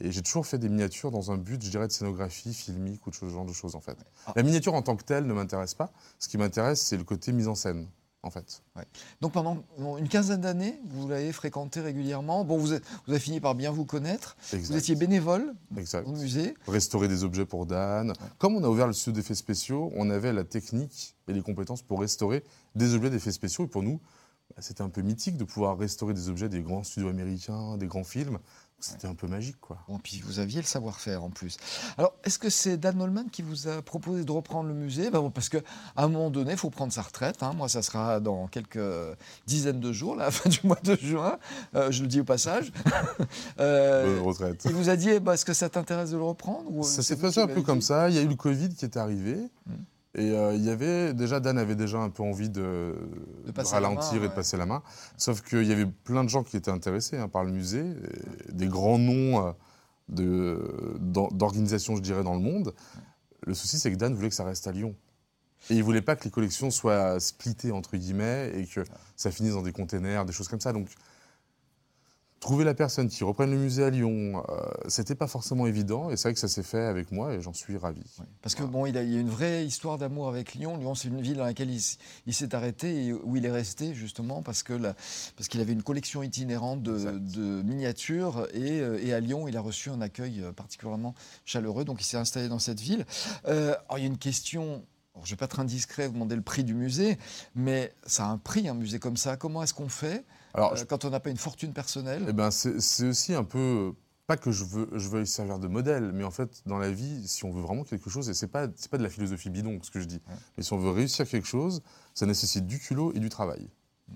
Et 0.00 0.10
j'ai 0.10 0.22
toujours 0.22 0.46
fait 0.46 0.58
des 0.58 0.68
miniatures 0.68 1.12
dans 1.12 1.30
un 1.30 1.36
but, 1.36 1.62
je 1.62 1.70
dirais, 1.70 1.86
de 1.86 1.92
scénographie, 1.92 2.52
filmique 2.52 3.06
ou 3.06 3.10
de 3.10 3.14
ce 3.14 3.28
genre 3.28 3.44
de 3.44 3.52
choses 3.52 3.76
en 3.76 3.80
fait. 3.80 3.96
Ah. 4.26 4.32
La 4.34 4.42
miniature 4.42 4.74
en 4.74 4.82
tant 4.82 4.96
que 4.96 5.04
telle 5.04 5.26
ne 5.26 5.32
m'intéresse 5.32 5.74
pas. 5.74 5.92
Ce 6.18 6.28
qui 6.28 6.38
m'intéresse, 6.38 6.80
c'est 6.80 6.96
le 6.96 7.04
côté 7.04 7.30
mise 7.30 7.46
en 7.46 7.54
scène 7.54 7.86
en 8.22 8.30
fait. 8.30 8.62
Ouais. 8.76 8.84
Donc 9.20 9.32
pendant 9.32 9.64
une 9.98 10.08
quinzaine 10.08 10.40
d'années, 10.40 10.78
vous 10.86 11.08
l'avez 11.08 11.32
fréquenté 11.32 11.80
régulièrement. 11.80 12.44
Bon, 12.44 12.56
vous, 12.56 12.72
êtes, 12.72 12.84
vous 13.06 13.12
avez 13.12 13.20
fini 13.20 13.40
par 13.40 13.54
bien 13.54 13.70
vous 13.70 13.84
connaître. 13.84 14.36
Exact. 14.52 14.72
Vous 14.72 14.78
étiez 14.78 14.94
bénévole 14.94 15.54
exact. 15.76 16.06
au 16.06 16.12
musée. 16.12 16.54
Restaurer 16.66 17.08
des 17.08 17.24
objets 17.24 17.46
pour 17.46 17.66
Dan. 17.66 18.10
Ouais. 18.10 18.16
Comme 18.38 18.56
on 18.56 18.64
a 18.64 18.68
ouvert 18.68 18.86
le 18.86 18.92
studio 18.92 19.20
d'effets 19.20 19.34
spéciaux, 19.34 19.92
on 19.96 20.10
avait 20.10 20.32
la 20.32 20.44
technique 20.44 21.16
et 21.28 21.32
les 21.32 21.42
compétences 21.42 21.82
pour 21.82 22.00
restaurer 22.00 22.44
des 22.74 22.94
objets 22.94 23.10
d'effets 23.10 23.32
spéciaux. 23.32 23.64
Et 23.64 23.68
pour 23.68 23.82
nous, 23.82 24.00
bah, 24.54 24.62
c'était 24.62 24.82
un 24.82 24.88
peu 24.88 25.02
mythique 25.02 25.36
de 25.36 25.44
pouvoir 25.44 25.78
restaurer 25.78 26.14
des 26.14 26.28
objets 26.28 26.48
des 26.48 26.62
grands 26.62 26.82
studios 26.82 27.08
américains, 27.08 27.76
des 27.76 27.86
grands 27.86 28.04
films. 28.04 28.38
C'était 28.84 29.06
un 29.06 29.14
peu 29.14 29.28
magique, 29.28 29.60
quoi. 29.60 29.78
Bon, 29.88 29.98
puis 29.98 30.20
vous 30.24 30.40
aviez 30.40 30.60
le 30.60 30.66
savoir-faire 30.66 31.22
en 31.22 31.30
plus. 31.30 31.56
Alors, 31.96 32.14
est-ce 32.24 32.38
que 32.38 32.50
c'est 32.50 32.76
Dan 32.76 33.00
Holman 33.00 33.30
qui 33.30 33.42
vous 33.42 33.68
a 33.68 33.80
proposé 33.80 34.24
de 34.24 34.32
reprendre 34.32 34.68
le 34.68 34.74
musée? 34.74 35.10
Ben 35.10 35.30
Parce 35.30 35.48
qu'à 35.48 35.60
un 35.96 36.08
moment 36.08 36.30
donné, 36.30 36.52
il 36.52 36.58
faut 36.58 36.70
prendre 36.70 36.92
sa 36.92 37.02
retraite. 37.02 37.42
Hein. 37.42 37.52
Moi, 37.54 37.68
ça 37.68 37.82
sera 37.82 38.18
dans 38.18 38.48
quelques 38.48 38.80
dizaines 39.46 39.80
de 39.80 39.92
jours, 39.92 40.16
là, 40.16 40.24
à 40.24 40.26
la 40.26 40.30
fin 40.32 40.50
du 40.50 40.60
mois 40.64 40.80
de 40.82 40.96
juin. 40.96 41.38
Euh, 41.76 41.92
je 41.92 42.02
le 42.02 42.08
dis 42.08 42.20
au 42.20 42.24
passage. 42.24 42.72
euh, 43.60 44.16
Bonne 44.16 44.26
retraite. 44.26 44.62
Il 44.64 44.72
vous 44.72 44.88
a 44.88 44.96
dit, 44.96 45.10
eh 45.10 45.20
ben, 45.20 45.34
est-ce 45.34 45.44
que 45.44 45.54
ça 45.54 45.68
t'intéresse 45.68 46.10
de 46.10 46.16
le 46.16 46.24
reprendre 46.24 46.70
ou 46.72 46.82
Ça 46.82 47.02
s'est 47.02 47.16
passé 47.16 47.40
un 47.40 47.46
peu 47.46 47.62
comme 47.62 47.82
ça. 47.82 48.08
Il 48.10 48.16
y 48.16 48.18
a 48.18 48.22
eu 48.22 48.28
le 48.28 48.34
Covid 48.34 48.70
qui 48.74 48.84
est 48.84 48.96
arrivé. 48.96 49.36
Hum. 49.68 49.76
Et 50.14 50.30
euh, 50.30 50.54
il 50.54 50.62
y 50.62 50.70
avait 50.70 51.14
déjà 51.14 51.40
Dan 51.40 51.56
avait 51.56 51.74
déjà 51.74 51.98
un 51.98 52.10
peu 52.10 52.22
envie 52.22 52.50
de, 52.50 52.94
de, 53.46 53.50
de 53.50 53.66
ralentir 53.66 54.20
main, 54.20 54.26
et 54.26 54.28
de 54.28 54.34
passer 54.34 54.56
la 54.58 54.66
main. 54.66 54.82
Sauf 55.16 55.40
qu'il 55.40 55.64
y 55.64 55.72
avait 55.72 55.86
plein 55.86 56.22
de 56.22 56.28
gens 56.28 56.42
qui 56.42 56.56
étaient 56.56 56.70
intéressés 56.70 57.16
hein, 57.16 57.28
par 57.28 57.44
le 57.44 57.52
musée, 57.52 57.84
des 58.50 58.68
grands 58.68 58.98
noms 58.98 59.54
euh, 60.18 60.58
d'organisations, 61.00 61.96
je 61.96 62.02
dirais, 62.02 62.22
dans 62.22 62.34
le 62.34 62.40
monde. 62.40 62.74
Le 63.46 63.54
souci, 63.54 63.78
c'est 63.78 63.90
que 63.90 63.96
Dan 63.96 64.14
voulait 64.14 64.28
que 64.28 64.34
ça 64.34 64.44
reste 64.44 64.66
à 64.66 64.72
Lyon. 64.72 64.94
Et 65.70 65.74
il 65.74 65.82
voulait 65.82 66.02
pas 66.02 66.16
que 66.16 66.24
les 66.24 66.30
collections 66.30 66.70
soient 66.70 67.18
splittées 67.20 67.72
entre 67.72 67.96
guillemets 67.96 68.52
et 68.54 68.66
que 68.66 68.80
ça 69.16 69.30
finisse 69.30 69.54
dans 69.54 69.62
des 69.62 69.72
containers, 69.72 70.24
des 70.24 70.32
choses 70.32 70.48
comme 70.48 70.60
ça. 70.60 70.72
Donc 70.72 70.88
trouver 72.42 72.64
la 72.64 72.74
personne 72.74 73.08
qui 73.08 73.22
reprenne 73.22 73.52
le 73.52 73.56
musée 73.56 73.84
à 73.84 73.90
Lyon, 73.90 74.42
euh, 74.48 74.60
c'était 74.88 75.14
pas 75.14 75.28
forcément 75.28 75.66
évident. 75.68 76.10
Et 76.10 76.16
c'est 76.16 76.28
vrai 76.28 76.34
que 76.34 76.40
ça 76.40 76.48
s'est 76.48 76.64
fait 76.64 76.82
avec 76.82 77.12
moi 77.12 77.32
et 77.32 77.40
j'en 77.40 77.52
suis 77.52 77.76
ravi. 77.76 78.02
Oui, 78.18 78.26
parce 78.42 78.56
que 78.56 78.64
bon, 78.64 78.84
il, 78.84 78.98
a, 78.98 79.02
il, 79.02 79.12
y 79.12 79.16
a 79.16 79.20
une 79.20 79.30
vraie 79.30 79.64
histoire 79.64 79.96
d'amour 79.96 80.28
avec 80.28 80.54
Lyon. 80.54 80.76
Lyon, 80.76 80.96
c'est 80.96 81.06
une 81.06 81.22
ville 81.22 81.36
dans 81.36 81.44
laquelle 81.44 81.70
il, 81.70 81.80
il 82.26 82.34
s'est 82.34 82.52
arrêté 82.54 83.06
et 83.06 83.12
où 83.12 83.36
il 83.36 83.46
est 83.46 83.50
resté 83.50 83.94
justement 83.94 84.42
parce 84.42 84.64
que 84.64 84.72
la, 84.72 84.94
parce 85.36 85.48
qu'il 85.48 85.60
avait 85.60 85.72
une 85.72 85.84
collection 85.84 86.24
itinérante 86.24 86.82
de, 86.82 87.16
de 87.16 87.62
miniatures 87.62 88.48
et, 88.52 88.78
et, 88.78 89.14
à 89.14 89.20
Lyon, 89.20 89.46
il 89.46 89.56
a 89.56 89.60
reçu 89.60 89.90
un 89.90 90.00
accueil 90.00 90.42
particulièrement 90.56 91.14
chaleureux. 91.44 91.84
Donc, 91.84 92.00
il 92.00 92.04
s'est 92.04 92.16
installé 92.16 92.48
dans 92.48 92.58
cette 92.58 92.80
ville. 92.80 93.06
Euh, 93.46 93.76
alors, 93.88 93.98
il 93.98 94.00
y 94.00 94.04
a 94.04 94.08
une 94.08 94.18
question. 94.18 94.84
Alors, 95.14 95.26
je 95.26 95.30
ne 95.30 95.36
vais 95.36 95.38
pas 95.38 95.44
être 95.44 95.60
indiscret, 95.60 96.08
vous 96.08 96.14
demander 96.14 96.34
le 96.34 96.42
prix 96.42 96.64
du 96.64 96.74
musée, 96.74 97.18
mais 97.54 97.94
ça 98.04 98.24
a 98.24 98.28
un 98.30 98.38
prix, 98.38 98.66
un 98.66 98.74
musée 98.74 98.98
comme 98.98 99.16
ça. 99.16 99.36
Comment 99.36 99.62
est-ce 99.62 99.74
qu'on 99.74 99.90
fait 99.90 100.24
alors, 100.54 100.74
euh, 100.74 100.84
quand 100.88 101.04
on 101.04 101.10
n'a 101.10 101.20
pas 101.20 101.30
une 101.30 101.36
fortune 101.36 101.72
personnelle 101.72 102.26
eh 102.28 102.32
ben, 102.32 102.50
C'est 102.50 103.06
aussi 103.06 103.34
un 103.34 103.44
peu. 103.44 103.94
Pas 104.26 104.36
que 104.36 104.52
je 104.52 104.64
veux, 104.64 104.88
je 104.94 105.08
veuille 105.08 105.26
servir 105.26 105.58
de 105.58 105.66
modèle, 105.66 106.12
mais 106.12 106.22
en 106.22 106.30
fait, 106.30 106.62
dans 106.64 106.78
la 106.78 106.90
vie, 106.90 107.26
si 107.26 107.44
on 107.44 107.50
veut 107.50 107.60
vraiment 107.60 107.82
quelque 107.82 108.08
chose, 108.08 108.30
et 108.30 108.34
c'est 108.34 108.46
pas, 108.46 108.68
pas 108.68 108.96
de 108.96 109.02
la 109.02 109.08
philosophie 109.08 109.50
bidon, 109.50 109.80
ce 109.82 109.90
que 109.90 109.98
je 109.98 110.04
dis, 110.04 110.22
ouais. 110.28 110.34
mais 110.56 110.62
si 110.62 110.72
on 110.72 110.78
veut 110.78 110.90
réussir 110.90 111.26
quelque 111.26 111.46
chose, 111.46 111.82
ça 112.14 112.24
nécessite 112.24 112.64
du 112.66 112.78
culot 112.78 113.12
et 113.14 113.18
du 113.18 113.28
travail. 113.28 113.68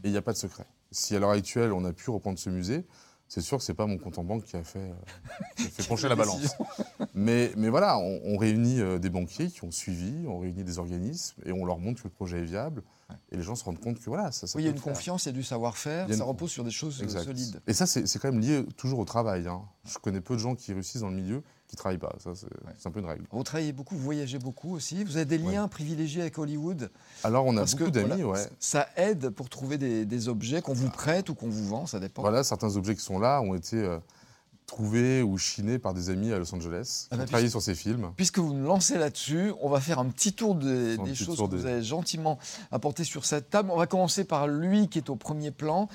Et 0.04 0.08
il 0.08 0.12
n'y 0.12 0.16
a 0.16 0.22
pas 0.22 0.32
de 0.32 0.38
secret. 0.38 0.64
Si 0.92 1.16
à 1.16 1.18
l'heure 1.18 1.30
actuelle, 1.30 1.72
on 1.72 1.84
a 1.84 1.92
pu 1.92 2.08
reprendre 2.10 2.38
ce 2.38 2.48
musée, 2.50 2.86
c'est 3.28 3.40
sûr 3.40 3.58
que 3.58 3.64
c'est 3.64 3.74
pas 3.74 3.86
mon 3.86 3.98
compte 3.98 4.18
en 4.18 4.24
banque 4.24 4.44
qui 4.44 4.56
a 4.56 4.62
fait, 4.62 4.78
euh, 4.78 4.94
qui 5.56 5.66
a 5.66 5.70
fait 5.70 5.82
pencher 5.88 6.08
la 6.08 6.14
balance. 6.14 6.54
Mais, 7.14 7.50
mais 7.56 7.68
voilà, 7.68 7.98
on, 7.98 8.20
on 8.24 8.36
réunit 8.36 8.80
euh, 8.80 8.98
des 8.98 9.10
banquiers 9.10 9.48
qui 9.48 9.64
ont 9.64 9.72
suivi, 9.72 10.24
on 10.28 10.38
réunit 10.38 10.62
des 10.62 10.78
organismes 10.78 11.42
et 11.44 11.50
on 11.52 11.64
leur 11.64 11.78
montre 11.78 12.02
que 12.02 12.08
le 12.08 12.12
projet 12.14 12.38
est 12.38 12.44
viable. 12.44 12.84
Et 13.30 13.36
les 13.36 13.42
gens 13.42 13.54
se 13.54 13.64
rendent 13.64 13.80
compte 13.80 13.98
que 13.98 14.06
voilà, 14.06 14.32
ça, 14.32 14.46
ça 14.46 14.56
Oui, 14.56 14.62
il 14.62 14.66
y 14.66 14.68
a 14.68 14.72
une 14.72 14.80
confiance, 14.80 15.24
il 15.24 15.28
y 15.28 15.30
a 15.30 15.32
du 15.32 15.42
savoir-faire, 15.42 16.12
ça 16.12 16.24
repose 16.24 16.50
sur 16.50 16.64
des 16.64 16.70
choses 16.70 17.02
exact. 17.02 17.24
solides. 17.24 17.60
Et 17.66 17.72
ça, 17.72 17.86
c'est 17.86 18.18
quand 18.18 18.30
même 18.30 18.40
lié 18.40 18.64
toujours 18.76 18.98
au 18.98 19.04
travail. 19.04 19.46
Hein. 19.46 19.62
Je 19.84 19.98
connais 19.98 20.20
peu 20.20 20.34
de 20.34 20.40
gens 20.40 20.54
qui 20.54 20.72
réussissent 20.72 21.02
dans 21.02 21.10
le 21.10 21.16
milieu 21.16 21.42
qui 21.68 21.74
ne 21.74 21.78
travaillent 21.78 21.98
pas. 21.98 22.14
Ça, 22.18 22.32
c'est 22.34 22.46
ouais. 22.46 22.72
un 22.84 22.90
peu 22.90 23.00
une 23.00 23.06
règle. 23.06 23.24
Vous 23.30 23.42
travaillez 23.42 23.72
beaucoup, 23.72 23.96
vous 23.96 24.02
voyagez 24.02 24.38
beaucoup 24.38 24.74
aussi. 24.74 25.02
Vous 25.02 25.16
avez 25.16 25.24
des 25.26 25.38
liens 25.38 25.64
ouais. 25.64 25.68
privilégiés 25.68 26.20
avec 26.20 26.38
Hollywood. 26.38 26.90
Alors, 27.24 27.44
on 27.46 27.56
a 27.56 27.64
beaucoup 27.64 27.90
d'amis, 27.90 28.22
voilà, 28.22 28.44
ouais. 28.44 28.50
Ça 28.60 28.88
aide 28.96 29.30
pour 29.30 29.48
trouver 29.48 29.76
des, 29.78 30.04
des 30.04 30.28
objets 30.28 30.62
qu'on 30.62 30.74
vous 30.74 30.90
prête 30.90 31.28
ou 31.28 31.34
qu'on 31.34 31.48
vous 31.48 31.66
vend, 31.66 31.86
ça 31.86 31.98
dépend. 31.98 32.22
Voilà, 32.22 32.44
certains 32.44 32.76
objets 32.76 32.94
qui 32.94 33.02
sont 33.02 33.18
là 33.18 33.40
ont 33.40 33.54
été 33.54 33.76
euh, 33.76 33.98
trouvés 34.66 35.22
ou 35.22 35.38
chinés 35.38 35.78
par 35.78 35.94
des 35.94 36.10
amis 36.10 36.32
à 36.32 36.38
Los 36.38 36.54
Angeles, 36.54 37.06
ah 37.10 37.16
bah, 37.16 37.24
travaillé 37.24 37.48
sur 37.48 37.62
ces 37.62 37.74
films. 37.74 38.10
Puisque 38.16 38.38
vous 38.38 38.52
me 38.52 38.66
lancez 38.66 38.98
là-dessus, 38.98 39.52
on 39.60 39.68
va 39.68 39.80
faire 39.80 39.98
un 39.98 40.06
petit 40.06 40.32
tour 40.32 40.54
de, 40.54 40.96
des 41.04 41.14
choses 41.14 41.36
tour 41.36 41.48
que 41.48 41.54
des... 41.54 41.62
vous 41.62 41.66
avez 41.66 41.82
gentiment 41.82 42.38
apportées 42.72 43.04
sur 43.04 43.24
cette 43.24 43.48
table. 43.48 43.70
On 43.72 43.76
va 43.76 43.86
commencer 43.86 44.24
par 44.24 44.48
lui 44.48 44.88
qui 44.88 44.98
est 44.98 45.08
au 45.08 45.16
premier 45.16 45.52
plan. 45.52 45.88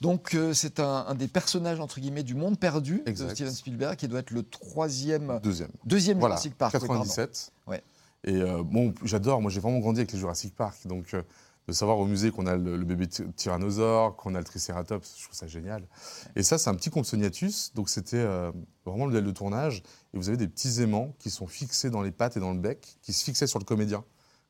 Donc 0.00 0.34
euh, 0.34 0.52
c'est 0.52 0.78
un, 0.80 1.06
un, 1.08 1.14
des 1.14 1.28
personnages 1.28 1.80
entre 1.80 2.00
guillemets 2.00 2.22
du 2.22 2.34
monde 2.34 2.58
perdu 2.58 3.02
exact. 3.06 3.30
de 3.30 3.34
Steven 3.34 3.52
Spielberg 3.52 3.96
qui 3.96 4.08
doit 4.08 4.20
être 4.20 4.30
le 4.30 4.42
troisième, 4.42 5.40
deuxième, 5.42 5.70
deuxième 5.84 6.18
voilà, 6.18 6.34
Jurassic 6.34 6.54
Park. 6.56 6.72
97. 6.72 7.52
Oui, 7.66 7.72
ouais. 7.72 7.82
Et 8.24 8.36
euh, 8.36 8.62
bon, 8.62 8.94
j'adore. 9.04 9.40
Moi, 9.40 9.50
j'ai 9.50 9.60
vraiment 9.60 9.78
grandi 9.78 10.00
avec 10.00 10.12
les 10.12 10.18
Jurassic 10.18 10.54
Park, 10.54 10.86
donc. 10.86 11.14
Euh, 11.14 11.22
de 11.68 11.72
savoir 11.74 11.98
au 11.98 12.06
musée 12.06 12.30
qu'on 12.30 12.46
a 12.46 12.56
le, 12.56 12.78
le, 12.78 12.84
bébé 12.84 13.06
tyrannosaure, 13.06 14.16
qu'on 14.16 14.34
a 14.34 14.38
le 14.38 14.44
tricératops, 14.44 15.14
je 15.18 15.24
trouve 15.24 15.36
ça 15.36 15.46
génial. 15.46 15.86
Et 16.34 16.42
ça, 16.42 16.56
c'est 16.56 16.70
un 16.70 16.74
petit 16.74 16.88
compsognathus, 16.88 17.72
donc 17.74 17.90
c'était 17.90 18.16
euh, 18.16 18.50
vraiment 18.86 19.04
le 19.04 19.10
modèle 19.10 19.26
de 19.26 19.30
tournage. 19.30 19.82
Et 20.14 20.16
vous 20.16 20.28
avez 20.28 20.38
des 20.38 20.48
petits 20.48 20.80
aimants 20.80 21.14
qui 21.18 21.28
sont 21.28 21.46
fixés 21.46 21.90
dans 21.90 22.00
les 22.00 22.10
pattes 22.10 22.38
et 22.38 22.40
dans 22.40 22.52
le 22.52 22.58
bec, 22.58 22.96
qui 23.02 23.12
se 23.12 23.22
fixaient 23.22 23.46
sur 23.46 23.58
le 23.58 23.66
comédien. 23.66 24.02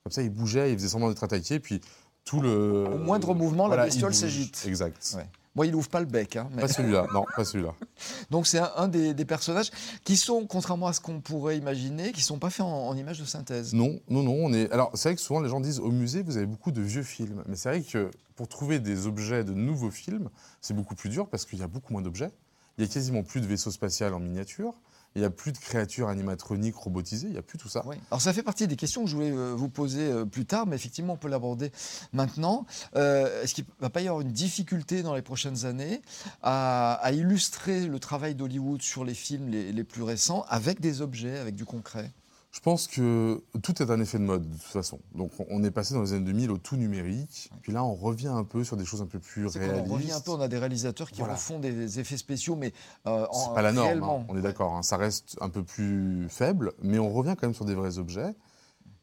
Comme 0.05 0.13
ça, 0.13 0.23
il 0.23 0.31
bougeait, 0.31 0.73
il 0.73 0.79
faisait 0.79 0.89
semblant 0.89 1.09
d'être 1.09 1.25
attaqué, 1.25 1.59
puis 1.59 1.81
tout 2.25 2.41
le... 2.41 2.87
Au 2.87 2.99
moindre 2.99 3.35
mouvement, 3.35 3.67
voilà, 3.67 3.83
la 3.83 3.89
bestiole 3.89 4.15
s'agite. 4.15 4.65
Exact. 4.69 5.15
Ouais. 5.17 5.27
Moi, 5.59 5.67
il 5.67 5.73
n'ouvre 5.73 5.89
pas 5.89 5.99
le 5.99 6.07
bec. 6.07 6.37
Hein, 6.37 6.49
mais... 6.55 6.63
Pas 6.63 6.69
celui-là, 6.69 7.09
non, 7.13 7.25
pas 7.35 7.45
celui-là. 7.45 7.75
Donc, 8.31 8.47
c'est 8.47 8.61
un, 8.61 8.71
un 8.77 8.87
des, 8.87 9.13
des, 9.13 9.25
personnages 9.25 9.73
qui 10.05 10.17
sont, 10.17 10.47
contrairement 10.47 10.87
à 10.87 10.93
ce 10.93 11.01
qu'on 11.01 11.21
pourrait 11.21 11.59
imaginer, 11.59 12.13
qui 12.13 12.21
ne 12.21 12.25
sont 12.25 12.39
pas 12.39 12.49
faits 12.49 12.61
en, 12.61 12.87
en 12.87 12.97
images 12.97 13.19
de 13.19 13.25
synthèse. 13.25 13.75
Non, 13.75 13.99
non, 14.09 14.23
non. 14.23 14.37
On 14.39 14.53
est... 14.53 14.71
Alors, 14.71 14.93
c'est 14.95 15.09
vrai 15.09 15.17
que 15.17 15.21
souvent, 15.21 15.41
les 15.41 15.49
gens 15.49 15.59
disent 15.59 15.81
au 15.81 15.91
musée, 15.91 16.23
vous 16.23 16.37
avez 16.37 16.47
beaucoup 16.47 16.71
de 16.71 16.81
vieux 16.81 17.03
films. 17.03 17.43
Mais 17.49 17.57
c'est 17.57 17.71
vrai 17.71 17.83
que 17.83 18.09
pour 18.37 18.47
trouver 18.47 18.79
des 18.79 19.09
objets 19.09 19.43
de 19.43 19.53
nouveaux 19.53 19.91
films, 19.91 20.31
c'est 20.61 20.75
beaucoup 20.75 20.95
plus 20.95 21.11
dur 21.11 21.27
parce 21.27 21.45
qu'il 21.45 21.59
y 21.59 21.63
a 21.65 21.67
beaucoup 21.67 21.93
moins 21.93 22.03
d'objets. 22.03 22.31
Il 22.77 22.85
y 22.85 22.89
a 22.89 22.93
quasiment 22.93 23.25
plus 23.25 23.41
de 23.41 23.47
vaisseaux 23.47 23.73
spatial 23.73 24.15
en 24.15 24.21
miniature. 24.21 24.75
Il 25.19 25.23
n'y 25.23 25.27
a 25.27 25.31
plus 25.31 25.51
de 25.51 25.59
créatures 25.59 26.09
animatroniques 26.09 26.77
robotisées, 26.77 27.27
il 27.27 27.33
n'y 27.33 27.39
a 27.39 27.43
plus 27.43 27.59
tout 27.59 27.69
ça. 27.69 27.83
Oui. 27.87 27.97
Alors 28.13 28.21
ça 28.21 28.33
fait 28.33 28.45
partie 28.45 28.69
des 28.69 28.77
questions 28.77 29.03
que 29.03 29.11
je 29.11 29.17
voulais 29.17 29.33
euh, 29.33 29.53
vous 29.53 29.69
poser 29.69 30.13
euh, 30.13 30.25
plus 30.25 30.47
tard, 30.47 30.65
mais 30.65 30.77
effectivement 30.77 31.15
on 31.15 31.17
peut 31.17 31.27
l'aborder 31.27 31.73
maintenant. 32.13 32.67
Euh, 32.95 33.43
Est-ce 33.43 33.53
qu'il 33.53 33.65
ne 33.65 33.83
va 33.83 33.91
pas 33.91 34.01
y 34.01 34.07
avoir 34.07 34.21
une 34.21 34.31
difficulté 34.31 35.03
dans 35.03 35.17
les 35.17 35.23
prochaines 35.23 35.65
années 35.65 36.03
à, 36.45 37.01
illustrer 37.13 37.89
le 37.89 37.99
travail 37.99 38.37
d'Hollywood 38.37 38.81
sur 38.81 39.05
les 39.05 39.15
films 39.15 39.49
les, 39.49 39.85
plus 39.85 40.05
récents 40.05 40.45
avec 40.49 40.81
des 40.81 41.01
objets, 41.01 41.37
avec 41.37 41.57
du 41.57 41.65
concret? 41.65 42.13
Je 42.59 42.63
pense 42.65 42.89
que 42.89 43.41
tout 43.63 43.81
est 43.81 43.89
un 43.89 44.01
effet 44.01 44.19
de 44.19 44.25
mode, 44.25 44.43
de 44.51 44.53
toute 44.57 44.63
façon. 44.65 44.99
Donc, 45.15 45.31
on 45.49 45.63
est 45.63 45.71
passé 45.71 45.95
dans 45.95 46.03
les 46.03 46.13
années 46.13 46.25
2000 46.25 46.51
au 46.51 46.59
tout 46.59 46.75
numérique. 46.77 47.51
Puis 47.63 47.71
là, 47.71 47.85
on 47.85 47.95
revient 47.95 48.27
un 48.27 48.43
peu 48.43 48.65
sur 48.65 48.77
des 48.77 48.85
choses 48.85 49.01
un 49.01 49.07
peu 49.07 49.21
plus 49.21 49.47
réalistes. 49.47 49.87
qu'on 49.87 49.95
revient 49.95 50.11
un 50.11 50.21
peu, 50.21 50.33
on 50.33 50.41
a 50.41 50.49
des 50.49 50.59
réalisateurs 50.59 51.09
qui 51.13 51.21
Voilà. 51.21 51.35
refont 51.35 51.61
des 51.61 52.01
effets 52.01 52.17
spéciaux, 52.17 52.57
mais 52.57 52.73
euh, 53.07 53.27
en- 53.31 53.55
pas 53.55 53.63
la 53.63 53.71
norme, 53.71 53.87
réellement. 53.87 54.21
hein, 54.23 54.27
on 54.29 54.37
est 54.37 54.43
d'accord. 54.43 54.75
hein. 54.75 54.83
Ça 54.83 54.97
reste 54.97 55.37
un 55.41 55.51
peu 55.51 55.63
plus 55.63 56.27
faible, 56.29 56.73
mais 56.83 56.99
on 56.99 57.11
revient 57.13 57.37
quand 57.41 57.47
même 57.47 57.55
sur 57.55 57.65
des 57.65 57.75
vrais 57.77 57.99
objets. 57.99 58.35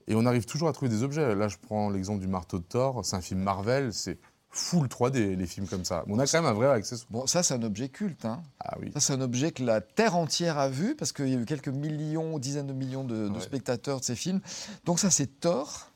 Et 0.08 0.16
on 0.16 0.26
arrive 0.26 0.44
toujours 0.46 0.68
à 0.68 0.74
trouver 0.74 0.90
des 0.90 1.04
objets. 1.04 1.34
Là, 1.34 1.48
je 1.48 1.56
prends 1.58 1.90
l'exemple 1.90 2.20
du 2.20 2.28
marteau 2.28 2.60
de 2.60 2.64
Thor. 2.66 3.06
C'est 3.06 3.16
un 3.16 3.22
film 3.22 3.40
Marvel. 3.42 3.94
C'est 3.94 4.20
full 4.58 4.88
3D, 4.88 5.36
les 5.36 5.46
films 5.48 5.68
comme 5.68 5.84
ça. 5.86 6.04
On 6.08 6.18
a 6.18 6.26
quand 6.26 6.42
même 6.42 6.50
un 6.50 6.54
vrai 6.54 6.68
accessoire. 6.68 7.08
Bon, 7.12 7.28
ça, 7.28 7.44
c'est 7.44 7.54
un 7.54 7.62
objet 7.64 7.90
culte. 7.90 8.26
Hein. 8.26 8.42
Ah 8.64 8.76
oui. 8.80 8.90
Ça, 8.94 9.00
c'est 9.02 9.14
un 9.14 9.22
objet 9.22 9.52
que 9.52 9.64
la 9.64 9.82
Terre 9.82 10.16
entière 10.16 10.58
a 10.58 10.70
vu, 10.70 10.96
parce 10.96 11.12
qu'il 11.12 11.28
y 11.28 11.36
a 11.36 11.38
eu 11.38 11.46
quelques 11.46 11.68
millions, 11.68 12.40
dizaines 12.40 12.68
de 12.68 12.74
millions 12.74 13.04
de, 13.04 13.28
de 13.28 13.34
Ouais. 13.34 13.42
spectateurs 13.42 14.00
de 14.00 14.06
ces 14.06 14.16
films. 14.16 14.40
Donc 14.86 15.00
ça, 15.00 15.12
c'est 15.12 15.28
Thor. 15.42 15.92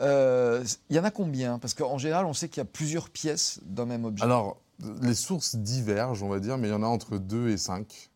Euh, 0.00 0.64
Il 0.90 0.96
y 0.96 0.98
en 1.00 1.04
a 1.04 1.10
combien? 1.10 1.58
Parce 1.58 1.74
qu'en 1.74 1.98
général, 1.98 2.24
on 2.26 2.32
sait 2.34 2.48
qu'il 2.48 2.58
y 2.60 2.62
a 2.62 2.70
plusieurs 2.70 3.10
pièces 3.10 3.60
d'un 3.64 3.84
même 3.86 4.04
objet. 4.04 4.22
Alors, 4.24 4.58
les 5.02 5.14
sources 5.14 5.56
divergent, 5.56 6.22
on 6.22 6.28
va 6.28 6.38
dire, 6.38 6.56
mais 6.56 6.68
il 6.68 6.70
y 6.70 6.74
en 6.74 6.82
a 6.84 6.86
entre 6.86 7.18
2 7.18 7.48
et 7.50 7.58
5 7.58 8.10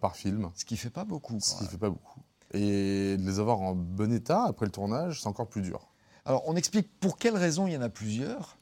par 0.00 0.16
film, 0.16 0.50
ce 0.56 0.64
qui 0.64 0.76
fait 0.76 0.90
pas 0.90 1.04
beaucoup. 1.04 1.38
ce 1.40 1.54
qui 1.56 1.66
fait 1.66 1.78
pas 1.78 1.90
beaucoup. 1.90 2.20
Et 2.54 3.16
de 3.18 3.22
les 3.26 3.38
avoir 3.40 3.60
en 3.60 3.74
bon 3.74 4.10
état 4.12 4.44
après 4.48 4.64
le 4.66 4.72
tournage, 4.72 5.20
c'est 5.20 5.28
encore 5.28 5.48
plus 5.48 5.60
dur. 5.62 5.88
Alors, 6.24 6.42
on 6.46 6.56
explique 6.56 6.88
pour 6.98 7.16
quelles 7.18 7.36
raisons 7.36 7.66
il 7.66 7.74
y 7.74 7.76
en 7.76 7.82
a 7.82 7.88
plusieurs. 7.90 8.57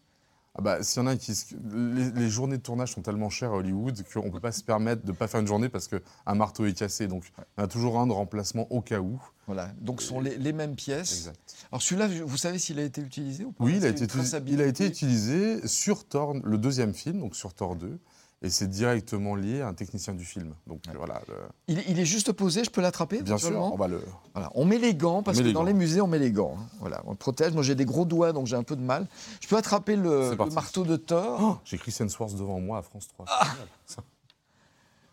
Ah 0.59 0.63
bah, 0.63 0.83
s'il 0.83 1.03
y 1.03 1.05
en 1.05 1.07
a 1.07 1.17
qui. 1.17 1.33
Les, 1.71 2.11
les 2.11 2.31
journées 2.31 2.57
de 2.57 2.63
tournage 2.63 2.93
sont 2.95 3.03
tellement 3.03 3.29
chères 3.29 3.51
à 3.51 3.57
Hollywood 3.57 4.03
qu'on 4.13 4.27
ne 4.27 4.31
peut 4.31 4.41
pas 4.41 4.53
se 4.53 4.63
permettre 4.63 5.03
de 5.03 5.13
ne 5.13 5.17
pas 5.17 5.29
faire 5.29 5.41
une 5.41 5.47
journée 5.47 5.69
parce 5.69 5.87
qu'un 5.87 6.35
marteau 6.35 6.65
est 6.65 6.73
cassé. 6.73 7.09
Donc, 7.09 7.25
en 7.59 7.65
a 7.65 7.67
toujours 7.67 7.99
un 7.99 8.07
de 8.07 8.13
remplacement 8.13 8.67
au 8.73 8.81
cas 8.81 9.01
où. 9.01 9.21
Voilà. 9.47 9.71
Donc, 9.81 10.01
ce 10.01 10.09
sont 10.09 10.21
les, 10.21 10.39
les 10.39 10.53
mêmes 10.55 10.75
pièces. 10.75 11.13
Exact. 11.13 11.57
Alors, 11.71 11.83
celui-là, 11.83 12.09
vous 12.25 12.37
savez 12.39 12.59
s'il 12.59 12.79
a 12.79 12.85
été 12.85 13.03
utilisé 13.03 13.45
ou 13.45 13.53
pas? 13.53 13.65
Oui, 13.65 13.75
il 13.77 13.85
a, 13.85 13.89
été, 13.89 14.07
il 14.47 14.61
a 14.63 14.67
utilisé 14.67 15.67
sur 15.69 16.07
Thor, 16.07 16.35
le 16.43 16.57
deuxième 16.59 16.95
film, 16.95 17.21
donc 17.21 17.37
sur 17.37 17.53
Thor 17.53 17.77
2. 17.77 17.99
Et 18.43 18.51
c'est 18.51 18.67
directement 18.69 19.35
lié 19.35 19.63
à 19.63 19.69
un 19.69 19.73
technicien 19.75 20.13
du 20.15 20.25
film. 20.25 20.55
Donc 20.67 20.83
voilà, 20.95 21.23
le- 21.27 21.35
Il, 21.69 21.83
il 21.89 21.99
est 21.99 22.05
juste 22.05 22.33
posé, 22.33 22.65
je 22.65 22.71
peux 22.71 22.83
l'attraper 22.83 23.23
bien 23.23 23.39
sûr, 23.39 23.59
on 23.59 23.77
va 23.77 23.89
le. 23.89 24.03
Voilà, 24.35 24.51
on 24.55 24.67
met 24.67 24.79
les 24.79 24.95
gants 24.95 25.23
parce 25.23 25.39
que 25.39 25.43
les 25.43 25.53
dans 25.55 25.61
gants. 25.61 25.67
les 25.67 25.73
musées 25.73 26.03
on 26.03 26.07
met 26.07 26.19
les 26.19 26.31
gants. 26.33 26.55
hein. 26.59 26.67
Voilà, 26.81 27.03
on 27.07 27.13
le 27.13 27.17
protège. 27.17 27.55
Moi 27.55 27.63
j'ai 27.63 27.75
des 27.75 27.87
gros 27.87 28.05
doigts 28.05 28.33
donc 28.35 28.47
j'ai 28.47 28.57
un 28.57 28.63
peu 28.63 28.77
de 28.77 28.83
mal. 28.83 29.07
Je 29.41 29.49
peux 29.49 29.57
attraper 29.57 29.97
le, 29.97 30.37
marteau 30.53 30.85
de 30.85 30.97
Thor. 30.97 31.39
Oh, 31.43 31.57
J'ai 31.65 31.79
Chris 31.79 31.97
Hemsworth 31.99 32.35
devant 32.37 32.61
moi 32.61 32.79
à 32.79 32.83
France 32.83 33.09
3. 33.09 33.25
Ah. 33.29 33.47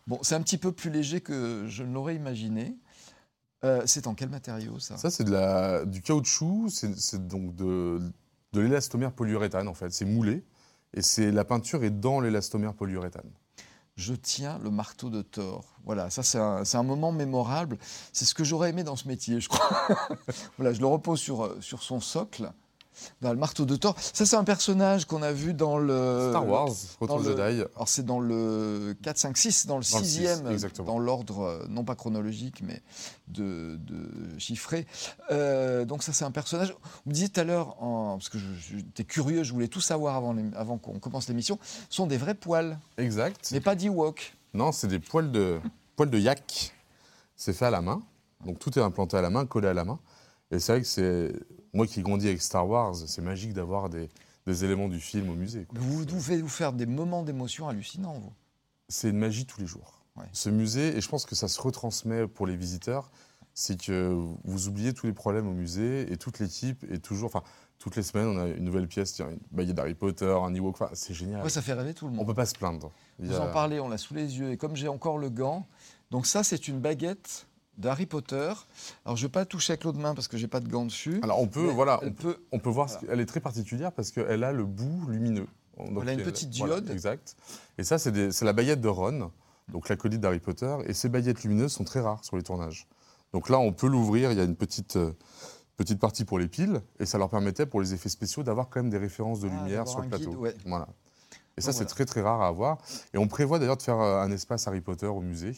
Bon, 0.06 0.18
c'est 0.22 0.34
un 0.34 0.42
petit 0.42 0.58
peu 0.58 0.70
plus 0.72 0.90
léger 0.90 1.20
que 1.22 1.64
je 1.66 1.82
ne 1.82 1.92
l'aurais 1.94 2.14
imaginé. 2.16 2.76
Euh, 3.64 3.82
c'est 3.86 4.06
en 4.06 4.14
quel 4.14 4.28
matériau 4.28 4.78
ça, 4.78 4.98
Ça, 4.98 5.10
c'est 5.10 5.24
de 5.24 5.30
la, 5.32 5.86
du 5.86 6.02
caoutchouc, 6.02 6.68
c'est 6.68 6.94
c'est 6.98 7.26
donc 7.26 7.56
de, 7.56 7.98
de 8.52 8.60
l'élastomère 8.60 9.12
polyuréthane 9.12 9.66
en 9.68 9.72
fait. 9.72 9.90
C'est 9.94 10.04
moulé 10.04 10.44
et 10.94 11.02
c'est 11.02 11.30
la 11.30 11.44
peinture 11.44 11.84
est 11.84 11.90
dans 11.90 12.20
l'élastomère 12.20 12.74
polyuréthane. 12.74 13.30
Je 13.96 14.14
tiens 14.14 14.58
le 14.62 14.70
marteau 14.70 15.08
de 15.08 15.22
Thor. 15.22 15.64
Voilà, 15.84 16.10
ça 16.10 16.22
c'est 16.22 16.38
un, 16.76 16.82
moment 16.82 17.12
mémorable. 17.12 17.78
C'est 18.12 18.24
ce 18.24 18.34
que 18.34 18.42
j'aurais 18.42 18.70
aimé 18.70 18.82
dans 18.82 18.96
ce 18.96 19.06
métier, 19.06 19.40
je 19.40 19.48
crois. 19.48 19.86
voilà, 20.58 20.72
je 20.72 20.80
le 20.80 20.86
repose 20.86 21.20
sur, 21.20 21.44
euh, 21.44 21.58
sur 21.60 21.82
son 21.82 22.00
socle. 22.00 22.50
Voilà, 23.20 23.34
le 23.34 23.40
marteau 23.40 23.64
de 23.64 23.76
Thor. 23.76 23.94
Ça 23.98 24.24
c'est 24.26 24.36
un 24.36 24.44
personnage 24.44 25.04
qu'on 25.06 25.22
a 25.22 25.32
vu 25.32 25.54
dans 25.54 25.78
le 25.78 26.28
Star 26.30 26.46
Wars, 26.48 26.68
Retour 27.00 27.20
de 27.22 27.30
le- 27.30 27.36
Jedi. 27.36 27.62
Alors 27.74 27.88
c'est 27.88 28.04
dans 28.04 28.20
le 28.20 28.94
4, 29.02 29.18
5, 29.18 29.36
6, 29.36 29.66
dans 29.66 29.78
le 29.78 29.84
Dans 29.90 29.98
le 29.98 30.04
six, 30.04 30.10
sixième, 30.10 30.46
exactement. 30.48 30.86
dans 30.86 30.98
l'ordre 30.98 31.40
euh, 31.40 31.66
non 31.68 31.84
pas 31.84 31.94
chronologique 31.94 32.62
mais 32.62 32.82
de, 33.28 33.76
de 33.86 34.38
chiffré. 34.38 34.86
Euh, 35.30 35.84
donc 35.84 36.02
ça 36.02 36.12
c'est 36.12 36.24
un 36.24 36.30
personnage. 36.30 36.70
Vous 37.04 37.10
me 37.10 37.12
disiez 37.14 37.28
tout 37.28 37.40
à 37.40 37.44
l'heure, 37.44 37.76
parce 37.78 38.28
que 38.28 38.38
j'étais 38.38 39.04
curieux, 39.04 39.42
je 39.42 39.52
voulais 39.52 39.68
tout 39.68 39.80
savoir 39.80 40.16
avant, 40.16 40.34
avant 40.56 40.78
qu'on 40.78 40.98
commence 40.98 41.28
l'émission, 41.28 41.58
ce 41.90 41.96
sont 41.96 42.06
des 42.06 42.16
vrais 42.16 42.34
poils, 42.34 42.78
Exact. 42.98 43.48
mais 43.52 43.60
pas 43.60 43.74
d'Ewok. 43.74 44.34
Non, 44.54 44.70
c'est 44.72 44.86
des 44.88 44.98
poils 45.00 45.32
de, 45.32 45.60
poils 45.96 46.10
de 46.10 46.18
yak. 46.18 46.72
C'est 47.36 47.52
fait 47.52 47.66
à 47.66 47.70
la 47.70 47.80
main. 47.82 48.02
Donc 48.46 48.58
tout 48.58 48.78
est 48.78 48.82
implanté 48.82 49.16
à 49.16 49.22
la 49.22 49.30
main, 49.30 49.46
collé 49.46 49.68
à 49.68 49.74
la 49.74 49.84
main. 49.84 49.98
Et 50.54 50.58
c'est 50.60 50.72
vrai 50.72 50.80
que 50.82 50.86
c'est. 50.86 51.32
Moi 51.72 51.86
qui 51.86 52.02
grandis 52.02 52.28
avec 52.28 52.40
Star 52.40 52.68
Wars, 52.68 52.94
c'est 52.94 53.20
magique 53.22 53.52
d'avoir 53.52 53.88
des, 53.90 54.08
des 54.46 54.64
éléments 54.64 54.88
du 54.88 55.00
film 55.00 55.28
au 55.30 55.34
musée. 55.34 55.64
quoi. 55.64 55.78
Vous 55.80 56.04
devez 56.04 56.40
vous 56.40 56.48
faire 56.48 56.72
des 56.72 56.86
moments 56.86 57.22
d'émotion 57.24 57.68
hallucinants, 57.68 58.14
vous. 58.20 58.32
C'est 58.88 59.10
une 59.10 59.18
magie 59.18 59.44
tous 59.46 59.60
les 59.60 59.66
jours. 59.66 60.00
Ouais. 60.16 60.26
Ce 60.32 60.48
musée, 60.50 60.96
et 60.96 61.00
je 61.00 61.08
pense 61.08 61.26
que 61.26 61.34
ça 61.34 61.48
se 61.48 61.60
retransmet 61.60 62.28
pour 62.28 62.46
les 62.46 62.56
visiteurs, 62.56 63.10
c'est 63.54 63.80
que 63.80 64.16
vous 64.44 64.68
oubliez 64.68 64.92
tous 64.94 65.06
les 65.06 65.12
problèmes 65.12 65.48
au 65.48 65.52
musée 65.52 66.12
et 66.12 66.16
toute 66.16 66.38
l'équipe 66.38 66.84
est 66.92 66.98
toujours. 66.98 67.26
Enfin, 67.34 67.42
toutes 67.80 67.96
les 67.96 68.04
semaines, 68.04 68.28
on 68.28 68.38
a 68.38 68.46
une 68.46 68.62
nouvelle 68.62 68.86
pièce, 68.86 69.14
tiens, 69.14 69.30
une 69.30 69.38
baguette 69.50 69.74
d'Harry 69.74 69.94
Potter, 69.94 70.26
un 70.40 70.54
Ewok. 70.54 70.74
Enfin, 70.80 70.90
c'est 70.94 71.14
génial. 71.14 71.42
Ouais, 71.42 71.50
ça 71.50 71.60
fait 71.62 71.72
rêver 71.72 71.92
tout 71.94 72.06
le 72.06 72.12
On 72.12 72.16
monde. 72.18 72.26
peut 72.28 72.34
pas 72.34 72.46
se 72.46 72.54
plaindre. 72.54 72.92
Vous 73.18 73.34
a- 73.34 73.40
en 73.40 73.52
parlez, 73.52 73.80
on 73.80 73.88
l'a 73.88 73.98
sous 73.98 74.14
les 74.14 74.38
yeux. 74.38 74.52
Et 74.52 74.56
comme 74.56 74.76
j'ai 74.76 74.86
encore 74.88 75.18
le 75.18 75.30
gant, 75.30 75.66
donc 76.12 76.26
ça 76.26 76.44
c'est 76.44 76.68
une 76.68 76.78
baguette 76.78 77.48
d'Harry 77.78 78.06
Potter. 78.06 78.52
Alors 79.04 79.16
je 79.16 79.22
ne 79.22 79.28
vais 79.28 79.32
pas 79.32 79.44
toucher 79.44 79.72
avec 79.72 79.84
l'autre 79.84 79.98
main 79.98 80.14
parce 80.14 80.28
que 80.28 80.36
j'ai 80.36 80.48
pas 80.48 80.60
de 80.60 80.68
gant 80.68 80.84
dessus. 80.84 81.20
Alors 81.22 81.40
on 81.40 81.46
peut, 81.48 81.66
voilà, 81.68 82.00
on 82.02 82.12
peut 82.12 82.38
On 82.52 82.58
peut 82.58 82.70
voir, 82.70 82.86
Voilà. 82.88 83.00
ce- 83.00 83.06
elle 83.12 83.20
est 83.20 83.26
très 83.26 83.40
particulière 83.40 83.92
parce 83.92 84.10
qu'elle 84.10 84.44
a 84.44 84.52
le 84.52 84.64
bout 84.64 85.06
lumineux. 85.08 85.46
Donc, 85.78 85.88
Elle 86.02 86.08
a 86.08 86.12
une 86.12 86.20
elle- 86.20 86.24
petite 86.24 86.54
voilà, 86.56 86.80
diode. 86.80 86.90
exact. 86.92 87.34
Et 87.78 87.84
ça, 87.84 87.98
c'est 87.98 88.42
la 88.42 88.52
baguette 88.52 88.80
de 88.80 88.88
Ron, 88.88 89.30
donc 89.68 89.88
l'acolyte 89.88 90.20
d'Harry 90.20 90.38
Potter. 90.38 90.76
Et 90.86 90.92
ces 90.94 91.08
baguettes 91.08 91.42
lumineuses 91.42 91.72
sont 91.72 91.82
très 91.84 92.00
rares 92.00 92.24
sur 92.24 92.36
les 92.36 92.42
tournages. 92.44 92.86
Donc 93.32 93.48
là, 93.48 93.58
on 93.58 93.72
peut 93.72 93.88
l'ouvrir, 93.88 94.30
il 94.30 94.38
y 94.38 94.40
a 94.40 94.44
une 94.44 94.54
petite, 94.54 94.94
euh, 94.94 95.10
petite 95.76 95.98
partie 95.98 96.24
pour 96.24 96.38
les 96.38 96.46
piles. 96.46 96.80
Et 97.00 97.06
ça 97.06 97.18
leur 97.18 97.28
permettait, 97.28 97.66
pour 97.66 97.80
les 97.80 97.92
effets 97.92 98.08
spéciaux, 98.08 98.44
d'avoir 98.44 98.68
quand 98.68 98.80
même 98.80 98.90
des 98.90 98.98
références 98.98 99.40
de 99.40 99.48
Ah, 99.50 99.56
lumière 99.64 99.88
sur 99.88 100.00
le 100.00 100.08
plateau. 100.08 100.30
guide, 100.30 100.38
ouais. 100.38 100.54
Voilà. 100.64 100.86
Et 101.56 101.60
ça, 101.60 101.72
c'est 101.72 101.78
voilà. 101.78 101.90
très 101.90 102.04
très 102.04 102.20
rare 102.20 102.42
à 102.42 102.46
avoir. 102.46 102.78
Et 103.12 103.18
on 103.18 103.26
prévoit 103.26 103.58
d'ailleurs 103.58 103.76
de 103.76 103.82
faire 103.82 103.98
euh, 104.00 104.20
un 104.20 104.30
espace 104.30 104.68
Harry 104.68 104.80
Potter 104.80 105.06
au 105.06 105.20
musée, 105.20 105.56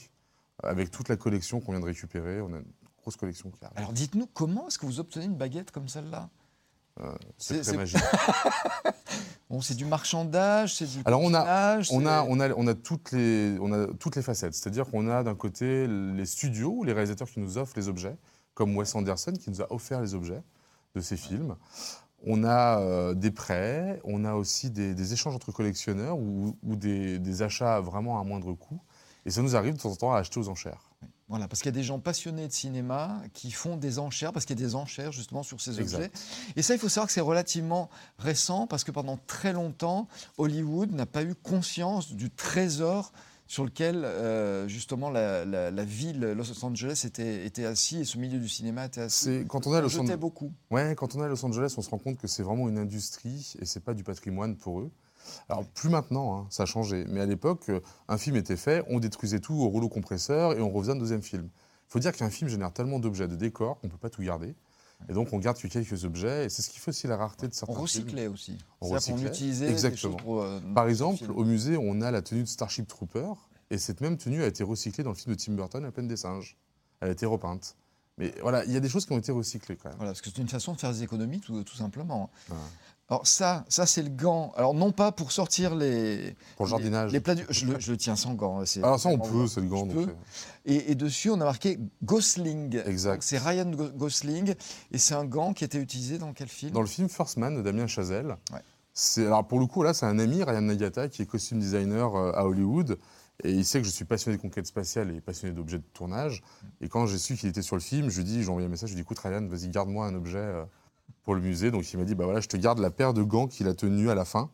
avec 0.62 0.90
toute 0.90 1.08
la 1.08 1.16
collection 1.16 1.60
qu'on 1.60 1.72
vient 1.72 1.80
de 1.80 1.86
récupérer. 1.86 2.40
On 2.40 2.52
a 2.52 2.56
une 2.58 2.64
grosse 3.02 3.16
collection 3.16 3.50
qui 3.50 3.64
arrive. 3.64 3.76
Alors 3.78 3.92
dites-nous, 3.92 4.26
comment 4.26 4.68
est-ce 4.68 4.78
que 4.78 4.86
vous 4.86 5.00
obtenez 5.00 5.26
une 5.26 5.36
baguette 5.36 5.70
comme 5.70 5.88
celle-là? 5.88 6.28
C'est 7.36 7.56
c'est- 7.62 7.72
très 7.72 7.76
magique. 7.76 8.00
Bon, 9.48 9.60
c'est 9.60 9.74
du 9.76 9.84
marchandage, 9.84 10.74
c'est 10.74 10.86
du 10.86 10.98
Alors, 11.04 11.20
on 11.20 11.32
a- 11.32 11.78
On 11.92 12.04
a, 12.04 12.22
on, 12.24 12.40
a, 12.40 12.50
on, 12.54 12.66
a 12.66 12.74
toutes 12.74 13.12
les, 13.12 13.56
on 13.60 13.72
a 13.72 13.86
toutes 13.94 14.16
les 14.16 14.22
facettes. 14.22 14.54
C'est-à-dire 14.54 14.86
qu'on 14.90 15.08
a 15.08 15.22
d'un 15.22 15.36
côté 15.36 15.86
les 15.86 16.26
studios, 16.26 16.82
les 16.82 16.92
réalisateurs 16.92 17.28
qui 17.28 17.38
nous 17.38 17.56
offrent 17.56 17.74
les 17.76 17.86
objets, 17.88 18.16
comme 18.54 18.76
Wes 18.76 18.92
Anderson 18.96 19.32
qui 19.38 19.50
nous 19.50 19.62
a 19.62 19.72
offert 19.72 20.00
les 20.00 20.14
objets 20.14 20.42
de 20.96 21.00
ses 21.00 21.16
films. 21.16 21.54
On 22.26 22.42
a 22.42 22.80
euh, 22.80 23.14
des 23.14 23.30
prêts, 23.30 24.00
on 24.02 24.24
a 24.24 24.34
aussi 24.34 24.70
des, 24.70 24.94
des 24.96 25.12
échanges 25.12 25.36
entre 25.36 25.52
collectionneurs 25.52 26.18
ou, 26.18 26.56
ou 26.64 26.74
des, 26.74 27.20
des 27.20 27.42
achats 27.42 27.78
vraiment 27.80 28.18
à 28.18 28.24
moindre 28.24 28.52
coût. 28.54 28.80
Et 29.26 29.30
ça 29.30 29.42
nous 29.42 29.54
arrive 29.56 29.74
de 29.74 29.78
temps 29.80 29.90
en 29.90 29.96
temps 29.96 30.12
à 30.14 30.18
acheter 30.20 30.40
aux 30.40 30.48
enchères. 30.48 30.88
Voilà, 31.28 31.48
parce 31.48 31.60
qu'il 31.60 31.70
y 31.72 31.74
a 31.74 31.78
des 31.78 31.82
gens 31.82 31.98
passionnés 31.98 32.46
de 32.46 32.52
cinéma 32.52 33.20
qui 33.34 33.50
font 33.50 33.76
des 33.76 33.98
enchères, 33.98 34.32
parce 34.32 34.44
qu'il 34.46 34.58
y 34.58 34.62
a 34.62 34.66
des 34.66 34.76
enchères 34.76 35.10
justement 35.10 35.42
sur 35.42 35.60
ces 35.60 35.80
Exact. 35.80 35.96
objets. 35.98 36.10
Et 36.54 36.62
ça, 36.62 36.74
il 36.74 36.78
faut 36.78 36.88
savoir 36.88 37.08
que 37.08 37.12
c'est 37.12 37.20
relativement 37.20 37.90
récent, 38.18 38.68
parce 38.68 38.84
que 38.84 38.92
pendant 38.92 39.18
très 39.26 39.52
longtemps, 39.52 40.06
Hollywood 40.38 40.92
n'a 40.92 41.04
pas 41.06 41.24
eu 41.24 41.34
conscience 41.34 42.12
du 42.14 42.30
trésor 42.30 43.12
sur 43.48 43.64
lequel 43.64 44.04
euh, 44.04 44.66
justement 44.68 45.10
la, 45.10 45.44
la- 45.44 45.70
la 45.72 45.84
ville 45.84 46.20
Los 46.20 46.64
Angeles 46.64 47.02
était, 47.04 47.44
était 47.46 47.64
assis 47.64 47.98
et 47.98 48.04
ce 48.04 48.18
milieu 48.18 48.38
du 48.38 48.48
cinéma 48.48 48.86
était 48.86 49.00
assis. 49.02 49.44
Quand 49.48 49.66
on 49.66 49.74
est 49.74 49.78
à 49.78 49.80
Los 49.80 49.98
Angeles. 49.98 50.16
beaucoup. 50.16 50.52
Ouais, 50.70 50.94
quand 50.96 51.14
on 51.16 51.20
est 51.20 51.24
à 51.24 51.28
Los 51.28 51.44
Angeles, 51.44 51.74
on 51.76 51.82
se 51.82 51.90
rend 51.90 51.98
compte 51.98 52.18
que 52.18 52.26
c'est 52.28 52.42
vraiment 52.44 52.68
une 52.68 52.78
industrie 52.78 53.54
et 53.60 53.64
c'est 53.64 53.80
pas 53.84 53.94
du 53.94 54.02
patrimoine 54.04 54.56
pour 54.56 54.80
eux. 54.80 54.90
Alors 55.48 55.64
plus 55.64 55.88
maintenant, 55.88 56.38
hein, 56.38 56.46
ça 56.50 56.64
a 56.64 56.66
changé. 56.66 57.04
Mais 57.08 57.20
à 57.20 57.26
l'époque, 57.26 57.68
euh, 57.68 57.80
un 58.08 58.18
film 58.18 58.36
était 58.36 58.56
fait, 58.56 58.84
on 58.88 58.98
détruisait 59.00 59.40
tout 59.40 59.54
au 59.54 59.68
rouleau 59.68 59.88
compresseur 59.88 60.52
et 60.52 60.60
on 60.60 60.70
refaisait 60.70 60.92
un 60.92 60.96
deuxième 60.96 61.22
film. 61.22 61.48
Il 61.88 61.92
faut 61.92 61.98
dire 61.98 62.12
qu'un 62.12 62.30
film 62.30 62.50
génère 62.50 62.72
tellement 62.72 62.98
d'objets, 62.98 63.28
de 63.28 63.36
décors 63.36 63.78
qu'on 63.80 63.88
peut 63.88 63.96
pas 63.98 64.10
tout 64.10 64.22
garder. 64.22 64.54
Et 65.08 65.12
donc 65.12 65.32
on 65.32 65.38
garde 65.38 65.58
que 65.58 65.68
quelques 65.68 66.04
objets. 66.04 66.46
Et 66.46 66.48
c'est 66.48 66.62
ce 66.62 66.70
qui 66.70 66.78
fait 66.78 66.88
aussi 66.88 67.06
la 67.06 67.16
rareté 67.16 67.46
de 67.46 67.52
On 67.52 67.54
certains 67.54 67.72
films. 67.74 67.82
recyclait 67.82 68.26
aussi. 68.26 68.58
On 68.80 68.88
recyclait, 68.88 69.28
utilisait 69.28 69.70
exactement. 69.70 70.16
pour, 70.16 70.42
euh, 70.42 70.58
Par 70.74 70.88
exemple, 70.88 71.30
au 71.30 71.44
musée, 71.44 71.76
on 71.76 72.00
a 72.00 72.10
la 72.10 72.22
tenue 72.22 72.42
de 72.42 72.48
Starship 72.48 72.86
Trooper. 72.88 73.28
Et 73.70 73.78
cette 73.78 74.00
même 74.00 74.16
tenue 74.16 74.42
a 74.42 74.46
été 74.46 74.62
recyclée 74.64 75.04
dans 75.04 75.10
le 75.10 75.16
film 75.16 75.34
de 75.34 75.40
Tim 75.40 75.52
Burton, 75.52 75.82
La 75.82 75.90
Plaine 75.90 76.08
des 76.08 76.16
Singes. 76.16 76.56
Elle 77.00 77.08
a 77.08 77.12
été 77.12 77.26
repeinte. 77.26 77.76
Mais 78.18 78.32
voilà, 78.40 78.64
il 78.64 78.72
y 78.72 78.76
a 78.76 78.80
des 78.80 78.88
choses 78.88 79.04
qui 79.04 79.12
ont 79.12 79.18
été 79.18 79.32
recyclées 79.32 79.76
quand 79.76 79.90
même. 79.90 79.98
Voilà, 79.98 80.12
parce 80.12 80.22
que 80.22 80.30
c'est 80.30 80.40
une 80.40 80.48
façon 80.48 80.72
de 80.72 80.78
faire 80.80 80.92
des 80.92 81.02
économies, 81.02 81.40
tout, 81.40 81.62
tout 81.64 81.76
simplement. 81.76 82.30
Alors 83.08 83.24
ça, 83.26 83.64
ça 83.68 83.86
c'est 83.86 84.02
le 84.02 84.08
gant. 84.10 84.52
Alors 84.56 84.74
non 84.74 84.90
pas 84.90 85.12
pour 85.12 85.30
sortir 85.30 85.74
les 85.76 86.34
Pour 86.56 86.66
le 86.66 86.70
jardinage. 86.70 87.12
les, 87.12 87.18
les 87.18 87.20
plats 87.20 87.36
du- 87.36 87.46
je, 87.50 87.66
le, 87.66 87.78
je 87.78 87.92
le 87.92 87.96
tiens 87.96 88.16
sans 88.16 88.34
gant. 88.34 88.64
c'est 88.66 88.82
Alors 88.82 88.98
ça, 88.98 89.10
on 89.10 89.18
peut, 89.18 89.46
c'est 89.46 89.60
le 89.60 89.68
gant. 89.68 89.86
Donc, 89.86 90.08
euh, 90.08 90.12
Et, 90.64 90.90
et 90.90 90.94
dessus, 90.96 91.30
on 91.30 91.40
a 91.40 91.44
marqué 91.44 91.78
Gosling. 92.02 92.80
Exact. 92.84 93.22
C'est 93.22 93.38
Ryan 93.38 93.70
Go- 93.70 93.90
Gosling 93.94 94.54
et 94.90 94.98
c'est 94.98 95.14
un 95.14 95.24
gant 95.24 95.52
qui 95.52 95.62
a 95.62 95.66
été 95.66 95.78
utilisé 95.78 96.18
dans 96.18 96.32
quel 96.32 96.48
film? 96.48 96.72
Dans 96.72 96.80
le 96.80 96.86
film 96.88 97.08
First 97.08 97.36
Man 97.36 97.54
de 97.56 97.62
Damien 97.62 97.86
Chazelle, 97.86 98.36
Ouais. 98.52 98.60
c'est 98.92 99.26
alors 99.26 99.46
pour 99.46 99.60
le 99.60 99.66
coup 99.66 99.82
là 99.84 99.94
c'est 99.94 100.06
un 100.06 100.18
ami 100.18 100.42
Ryan 100.42 100.62
Nagata 100.62 101.08
qui 101.08 101.22
est 101.22 101.26
costume 101.26 101.60
designer 101.60 102.14
euh, 102.16 102.32
à 102.34 102.44
Hollywood 102.44 102.98
Et 103.44 103.52
il 103.52 103.64
sait 103.64 103.78
que 103.80 103.86
je 103.86 103.90
suis 103.92 104.04
passionné 104.06 104.36
de 104.38 104.42
conquête 104.42 104.66
spatiale 104.66 105.10
et 105.14 105.20
passionné 105.20 105.52
d'objets 105.54 105.78
de 105.78 105.84
tournage. 105.92 106.42
Et 106.80 106.88
quand 106.88 107.06
j'ai 107.06 107.18
su 107.18 107.36
qu'il 107.36 107.50
était 107.50 107.62
sur 107.62 107.76
le 107.76 107.82
film, 107.82 108.08
je 108.08 108.16
lui 108.16 108.22
ai 108.22 108.24
dit, 108.32 108.42
j'ai 108.42 108.48
envoyé 108.48 108.66
un 108.66 108.70
message, 108.70 108.88
je 108.88 108.94
lui 108.94 109.00
ai 109.02 109.04
dit, 109.04 109.06
écoute 109.06 109.18
Ryan, 109.20 109.46
vas-y, 109.46 109.68
garde-moi 109.68 110.06
un 110.06 110.14
objet 110.14 110.38
euh, 110.38 110.64
pour 111.26 111.34
le 111.34 111.42
musée. 111.42 111.70
Donc 111.70 111.92
il 111.92 111.98
m'a 111.98 112.04
dit, 112.04 112.14
bah 112.14 112.24
voilà, 112.24 112.40
je 112.40 112.48
te 112.48 112.56
garde 112.56 112.78
la 112.78 112.90
paire 112.90 113.12
de 113.12 113.22
gants 113.22 113.48
qu'il 113.48 113.68
a 113.68 113.74
tenue 113.74 114.08
à 114.08 114.14
la 114.14 114.24
fin, 114.24 114.48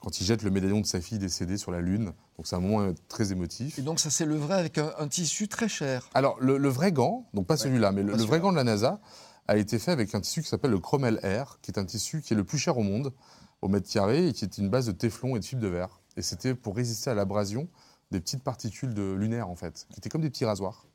quand 0.00 0.20
il 0.20 0.24
jette 0.24 0.42
le 0.42 0.50
médaillon 0.50 0.80
de 0.80 0.86
sa 0.86 1.00
fille 1.00 1.18
décédée 1.18 1.58
sur 1.58 1.70
la 1.70 1.80
Lune. 1.80 2.06
Donc 2.36 2.46
c'est 2.46 2.56
un 2.56 2.60
moment 2.60 2.80
euh, 2.80 2.92
très 3.08 3.30
émotif. 3.32 3.78
Et 3.78 3.82
donc 3.82 4.00
ça 4.00 4.10
c'est 4.10 4.24
le 4.24 4.36
vrai 4.36 4.56
avec 4.56 4.78
un, 4.78 4.92
un 4.98 5.06
tissu 5.06 5.46
très 5.46 5.68
cher. 5.68 6.08
Alors 6.14 6.36
le, 6.40 6.56
le 6.56 6.68
vrai 6.68 6.90
gant, 6.90 7.26
donc 7.34 7.46
pas 7.46 7.56
celui-là, 7.56 7.92
mais 7.92 8.02
le, 8.02 8.14
vrai 8.14 8.40
gant 8.40 8.50
de 8.50 8.56
la 8.56 8.64
NASA 8.64 8.98
a 9.46 9.56
été 9.58 9.78
fait 9.78 9.92
avec 9.92 10.14
un 10.14 10.20
tissu 10.20 10.42
qui 10.42 10.48
s'appelle 10.48 10.70
le 10.70 10.80
Chromel 10.80 11.20
Air, 11.22 11.58
qui 11.60 11.70
est 11.70 11.78
un 11.78 11.84
tissu 11.84 12.22
qui 12.22 12.32
est 12.32 12.36
le 12.36 12.44
plus 12.44 12.58
cher 12.58 12.78
au 12.78 12.82
monde, 12.82 13.12
au 13.60 13.68
mètre 13.68 13.88
carré, 13.90 14.28
et 14.28 14.32
qui 14.32 14.44
est 14.44 14.58
une 14.58 14.70
base 14.70 14.86
de 14.86 14.92
téflon 14.92 15.36
et 15.36 15.38
de 15.38 15.44
fibre 15.44 15.60
de 15.60 15.68
verre. 15.68 16.00
Et 16.16 16.22
c'était 16.22 16.54
pour 16.54 16.74
résister 16.76 17.10
à 17.10 17.14
l'abrasion 17.14 17.68
des 18.10 18.20
petites 18.20 18.42
particules 18.42 18.94
de 18.94 19.12
lunaire, 19.12 19.50
en 19.50 19.56
fait, 19.56 19.86
qui 19.90 19.98
étaient 19.98 20.08
comme 20.08 20.22
des 20.22 20.30
petits 20.30 20.44
rasoirs. 20.46 20.86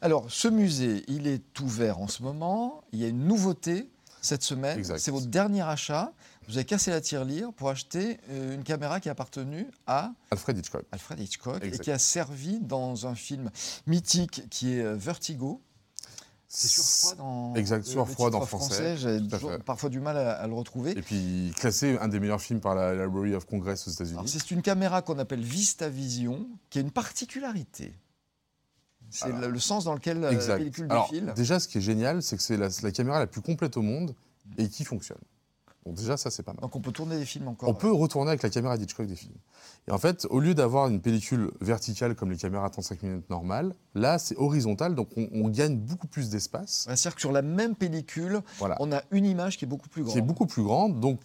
Alors 0.00 0.26
ce 0.28 0.48
musée, 0.48 1.04
il 1.06 1.28
est 1.28 1.60
ouvert 1.60 2.00
en 2.00 2.08
ce 2.08 2.22
moment. 2.24 2.82
Il 2.92 2.98
y 2.98 3.04
a 3.04 3.08
une 3.08 3.24
nouveauté 3.26 3.90
cette 4.20 4.42
semaine. 4.42 4.82
C'est 4.98 5.10
votre 5.10 5.26
dernier 5.26 5.62
achat. 5.62 6.12
Vous 6.48 6.56
avez 6.56 6.64
cassé 6.64 6.90
la 6.90 7.00
tirelire 7.00 7.52
pour 7.52 7.70
acheter 7.70 8.18
euh, 8.30 8.54
une 8.54 8.62
caméra 8.62 9.00
qui 9.00 9.08
a 9.08 9.12
appartenu 9.12 9.66
à 9.86 10.12
Alfred 10.30 10.56
Hitchcock. 10.56 10.84
Alfred 10.92 11.18
Hitchcock 11.18 11.64
et 11.64 11.78
qui 11.78 11.90
a 11.90 11.98
servi 11.98 12.60
dans 12.60 13.06
un 13.06 13.16
film 13.16 13.50
mythique 13.86 14.48
qui 14.48 14.74
est 14.74 14.82
euh, 14.82 14.94
Vertigo. 14.94 15.60
C'est 16.48 16.68
surfroid 16.68 17.16
dans 17.16 17.54
Exact, 17.56 17.84
surfroid 17.84 18.32
en 18.32 18.46
français, 18.46 18.96
J'ai 18.96 19.18
parfois 19.64 19.90
du 19.90 19.98
mal 19.98 20.16
à, 20.16 20.34
à 20.34 20.46
le 20.46 20.54
retrouver. 20.54 20.92
Et 20.92 21.02
puis 21.02 21.52
classé 21.56 21.98
un 22.00 22.06
des 22.06 22.20
meilleurs 22.20 22.40
films 22.40 22.60
par 22.60 22.76
la 22.76 22.94
Library 22.94 23.34
of 23.34 23.46
Congress 23.46 23.88
aux 23.88 23.90
États-Unis. 23.90 24.22
C'est 24.26 24.52
une 24.52 24.62
caméra 24.62 25.02
qu'on 25.02 25.18
appelle 25.18 25.42
VistaVision, 25.42 26.46
qui 26.70 26.78
a 26.78 26.82
une 26.82 26.92
particularité. 26.92 27.92
C'est 29.10 29.32
le, 29.32 29.48
le 29.48 29.58
sens 29.58 29.84
dans 29.84 29.94
lequel 29.94 30.18
euh, 30.18 30.20
la 30.22 30.32
Exact. 30.32 30.58
pellicule 30.58 30.86
Alors, 30.90 31.10
défile. 31.10 31.32
déjà, 31.36 31.60
ce 31.60 31.68
qui 31.68 31.78
est 31.78 31.82
génial, 31.82 32.22
c'est 32.22 32.36
que 32.36 32.42
c'est 32.42 32.56
la, 32.56 32.68
la 32.82 32.90
caméra 32.92 33.18
la 33.18 33.26
plus 33.26 33.40
complète 33.42 33.76
au 33.76 33.82
monde 33.82 34.14
et 34.58 34.68
qui 34.68 34.84
fonctionne. 34.84 35.18
Donc 35.84 35.94
déjà, 35.94 36.16
ça, 36.16 36.30
c'est 36.32 36.42
pas 36.42 36.52
mal. 36.52 36.62
Donc 36.62 36.74
on 36.74 36.80
peut 36.80 36.90
tourner 36.90 37.16
des 37.16 37.24
films 37.24 37.46
encore. 37.46 37.68
On 37.68 37.74
peut 37.74 37.92
retourner 37.92 38.30
avec 38.30 38.42
la 38.42 38.50
caméra 38.50 38.76
d'Hitchcock 38.76 39.06
des 39.06 39.14
films. 39.14 39.36
Et 39.86 39.92
en 39.92 39.98
fait, 39.98 40.26
au 40.30 40.40
lieu 40.40 40.52
d'avoir 40.52 40.88
une 40.88 41.00
pellicule 41.00 41.52
verticale 41.60 42.16
comme 42.16 42.32
les 42.32 42.36
caméras 42.36 42.68
35 42.70 43.02
minutes 43.04 43.30
normales, 43.30 43.72
là, 43.94 44.18
c'est 44.18 44.36
horizontal, 44.36 44.96
donc 44.96 45.08
on, 45.16 45.28
on 45.32 45.48
gagne 45.48 45.76
beaucoup 45.78 46.08
plus 46.08 46.28
d'espace. 46.28 46.86
Ouais, 46.88 46.96
C'est-à-dire 46.96 47.14
que 47.14 47.20
sur 47.20 47.30
la 47.30 47.42
même 47.42 47.76
pellicule, 47.76 48.40
Voilà. 48.58 48.76
on 48.80 48.90
a 48.90 49.02
une 49.12 49.26
image 49.26 49.58
qui 49.58 49.64
est 49.64 49.68
beaucoup 49.68 49.88
plus 49.88 50.02
grande. 50.02 50.12
qui 50.12 50.18
est 50.18 50.22
beaucoup 50.22 50.46
plus 50.46 50.64
grande, 50.64 50.98
donc 50.98 51.20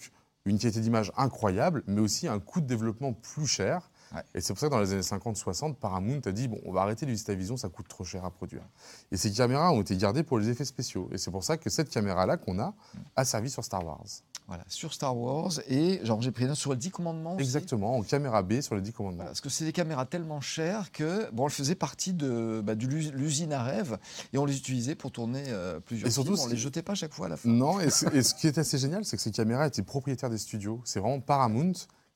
une 0.46 0.60
qualité 0.60 0.80
d'image 0.80 1.12
incroyable, 1.18 1.84
mais 1.88 2.02
aussi 2.02 2.28
un 2.28 2.40
coût 2.40 2.62
de 2.62 2.68
développement 2.68 3.14
plus 3.14 3.48
cher. 3.48 3.90
Ouais. 4.14 4.22
Et 4.36 4.42
c'est 4.42 4.54
pour 4.54 4.60
ça 4.60 4.68
que 4.68 4.72
dans 4.72 4.80
les 4.80 4.92
années 4.92 5.02
50-60, 5.02 5.76
Paramount 5.76 6.20
a 6.26 6.32
dit 6.32 6.48
bon, 6.48 6.60
on 6.66 6.72
va 6.72 6.82
arrêter 6.82 7.06
le 7.06 7.12
VistaVision, 7.14 7.58
ça 7.58 7.70
coûte 7.70 7.88
trop 7.88 8.04
cher 8.04 8.26
à 8.26 8.32
produire. 8.32 8.64
Et 9.12 9.18
ces 9.18 9.32
caméras 9.32 9.72
ont 9.72 9.82
été 9.82 9.96
gardées 9.96 10.24
pour 10.24 10.38
les 10.40 10.50
effets 10.50 10.66
spéciaux. 10.66 11.10
Et 11.12 11.18
c'est 11.18 11.32
pour 11.32 11.44
ça 11.44 11.58
que 11.58 11.70
cette 11.70 11.90
caméra-là 11.90 12.38
qu'on 12.38 12.60
a 12.60 12.74
a 13.16 13.26
servi 13.26 13.50
sur 13.50 13.64
Star 13.64 13.86
Wars. 13.86 14.04
Voilà, 14.48 14.66
sur 14.68 14.94
Star 14.94 15.16
Wars 15.18 15.52
et 15.70 16.02
genre 16.04 16.22
j'ai 16.22 16.32
pris 16.32 16.46
note 16.46 16.58
sur 16.58 16.72
les 16.72 16.78
10 16.78 16.92
commandements. 16.92 17.36
aussi. 17.36 17.44
Exactement, 17.44 17.96
en 17.96 18.02
caméra 18.02 18.44
B 18.44 18.60
sur 18.60 18.76
les 18.76 18.82
10 18.82 18.92
commandements. 18.92 19.18
Voilà, 19.18 19.30
parce 19.30 19.40
que 19.40 19.48
c'est 19.50 19.64
des 19.64 19.72
caméras 19.72 20.06
tellement 20.06 20.42
chères 20.42 20.92
que 20.92 21.32
bon, 21.32 21.46
elles 21.46 21.54
faisaient 21.54 21.76
partie 21.76 22.12
de, 22.12 22.62
bah, 22.62 22.76
de 22.76 22.86
l'usine 22.86 23.54
à 23.54 23.64
rêve 23.64 23.98
et 24.34 24.38
on 24.38 24.46
les 24.46 24.58
utilisait 24.58 24.96
pour 24.96 25.12
tourner 25.12 25.44
euh, 25.48 25.80
plusieurs 25.80 26.10
Et 26.10 26.12
surtout, 26.12 26.36
films. 26.36 26.48
On 26.48 26.52
les 26.52 26.58
jetait 26.58 26.82
pas 26.82 26.94
à 26.94 26.96
chaque 26.96 27.14
fois 27.14 27.28
à 27.28 27.30
la 27.30 27.38
fin. 27.38 27.48
Non, 27.48 27.80
et, 27.80 27.86
et 27.86 28.24
ce 28.24 28.34
qui 28.36 28.48
est 28.48 28.58
assez 28.58 28.78
génial, 28.78 29.06
c'est 29.06 29.16
que 29.16 29.24
ces 29.24 29.32
caméras 29.32 29.68
étaient 29.68 29.84
propriétaires 29.84 30.30
des 30.30 30.38
studios. 30.38 30.82
C'est 30.84 31.00
vraiment 31.00 31.22
Paramount 31.22 31.72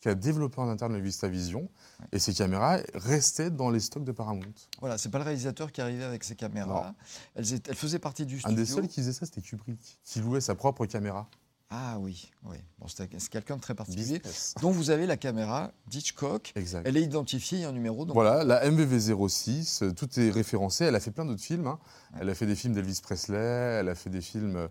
qui 0.05 0.09
a 0.09 0.13
développé 0.13 0.59
en 0.61 0.69
interne 0.69 0.93
le 0.93 0.99
VistaVision. 0.99 1.67
Et 2.11 2.19
ces 2.19 2.31
caméras 2.31 2.77
restaient 2.93 3.49
dans 3.49 3.71
les 3.71 3.79
stocks 3.79 4.03
de 4.03 4.11
Paramount. 4.11 4.41
Voilà, 4.79 4.99
c'est 4.99 5.09
pas 5.09 5.17
le 5.17 5.23
réalisateur 5.23 5.71
qui 5.71 5.81
arrivait 5.81 6.03
avec 6.03 6.23
ces 6.23 6.35
caméras. 6.35 6.93
Elles, 7.33 7.53
étaient- 7.55 7.71
elles 7.71 7.75
faisaient 7.75 7.97
partie 7.97 8.27
du 8.27 8.35
Un 8.35 8.39
studio. 8.41 8.55
des 8.55 8.65
seuls 8.67 8.87
qui 8.87 8.99
faisait 8.99 9.13
ça, 9.13 9.25
c'était 9.25 9.41
Kubrick, 9.41 9.79
qui 10.03 10.19
louait 10.19 10.41
sa 10.41 10.53
propre 10.53 10.85
caméra. 10.85 11.27
Ah 11.71 11.97
oui, 11.99 12.31
oui. 12.43 12.57
Bon, 12.77 12.87
c'est 12.87 13.09
quelqu'un 13.31 13.55
de 13.55 13.61
très 13.61 13.73
particulier. 13.73 14.19
Business. 14.19 14.53
dont 14.61 14.69
vous 14.69 14.91
avez 14.91 15.07
la 15.07 15.17
caméra 15.17 15.71
d'Hitchcock. 15.87 16.53
Exact. 16.55 16.83
Elle 16.87 16.97
est 16.97 17.01
identifiée, 17.01 17.57
il 17.57 17.61
y 17.61 17.65
a 17.65 17.69
un 17.69 17.71
numéro. 17.71 18.05
Donc 18.05 18.13
Voilà, 18.13 18.43
la 18.43 18.63
MVV06, 18.69 19.83
euh, 19.85 19.91
tout 19.91 20.19
est 20.19 20.29
référencé. 20.29 20.85
Elle 20.85 20.95
a 20.95 20.99
fait 20.99 21.09
plein 21.09 21.25
d'autres 21.25 21.41
films. 21.41 21.65
hein. 21.65 21.79
Elle 22.19 22.29
a 22.29 22.35
fait 22.35 22.45
des 22.45 22.55
films 22.55 22.75
d'Elvis 22.75 22.99
Presley, 23.01 23.37
elle 23.79 23.89
a 23.89 23.95
fait 23.95 24.11
des 24.11 24.21
films 24.21 24.69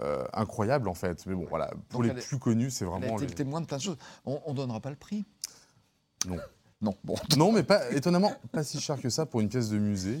euh, 0.00 0.24
incroyables 0.32 0.88
en 0.88 0.94
fait. 0.94 1.24
Mais 1.26 1.34
bon, 1.34 1.46
voilà, 1.48 1.70
pour 1.88 2.02
Donc 2.02 2.12
les 2.12 2.18
est- 2.20 2.26
plus 2.26 2.38
connus, 2.38 2.70
c'est 2.70 2.84
elle 2.84 2.90
a 2.92 2.98
vraiment. 2.98 3.14
été 3.16 3.24
les- 3.24 3.28
le 3.30 3.34
témoin 3.34 3.60
de 3.60 3.66
plein 3.66 3.78
de 3.78 3.82
choses. 3.82 3.96
On 4.24 4.40
ne 4.50 4.54
donnera 4.54 4.80
pas 4.80 4.90
le 4.90 4.96
prix? 4.96 5.24
Non. 6.26 6.36
Non, 6.80 6.94
bon. 7.02 7.16
Non, 7.36 7.50
mais 7.50 7.64
pas, 7.64 7.90
étonnamment, 7.90 8.32
pas 8.52 8.62
si 8.62 8.80
cher 8.80 9.00
que 9.00 9.10
ça 9.10 9.26
pour 9.26 9.40
une 9.40 9.48
pièce 9.48 9.68
de 9.68 9.78
musée, 9.78 10.20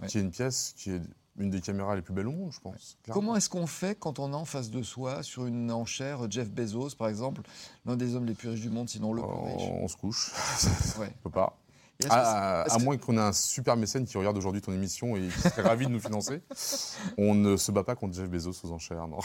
Ouais. 0.00 0.06
qui 0.06 0.18
est 0.18 0.20
une 0.20 0.30
pièce 0.30 0.74
qui 0.76 0.90
est 0.90 1.00
une 1.38 1.48
des 1.48 1.62
caméras 1.62 1.96
les 1.96 2.02
plus 2.02 2.12
belles 2.12 2.28
au 2.28 2.32
monde, 2.32 2.52
je 2.52 2.60
pense. 2.60 2.98
Comment 3.10 3.34
est-ce 3.36 3.48
qu'on 3.48 3.66
fait 3.66 3.98
quand 3.98 4.18
on 4.18 4.34
a 4.34 4.36
en 4.36 4.44
face 4.44 4.70
de 4.70 4.82
soi, 4.82 5.22
sur 5.22 5.46
une 5.46 5.70
enchère, 5.72 6.30
Jeff 6.30 6.50
Bezos, 6.50 6.90
par 6.98 7.08
exemple, 7.08 7.40
l'un 7.86 7.96
des 7.96 8.14
hommes 8.14 8.26
les 8.26 8.34
plus 8.34 8.50
riches 8.50 8.60
du 8.60 8.68
monde, 8.68 8.88
sinon 8.90 9.14
le 9.14 9.22
plus 9.22 9.30
Oh, 9.32 9.44
riche? 9.56 9.68
on 9.70 9.88
se 9.88 9.96
couche, 9.96 10.30
Ouais. 10.98 11.10
on 11.20 11.22
peut 11.22 11.30
pas. 11.30 11.56
Que 12.00 12.08
À, 12.10 12.78
moins 12.80 12.96
qu'on 12.96 13.16
ait 13.16 13.20
un 13.20 13.32
super 13.32 13.76
mécène 13.76 14.04
qui 14.04 14.18
regarde 14.18 14.36
aujourd'hui 14.36 14.60
ton 14.60 14.72
émission 14.72 15.16
et 15.16 15.28
qui 15.28 15.40
serait 15.40 15.62
ravi 15.62 15.86
de 15.86 15.90
nous 15.90 16.00
financer, 16.00 16.42
on 17.18 17.34
ne 17.34 17.56
se 17.56 17.70
bat 17.70 17.84
pas 17.84 17.94
contre 17.94 18.14
Jeff 18.14 18.28
Bezos 18.28 18.64
aux 18.64 18.72
enchères. 18.72 19.06
Non. 19.06 19.18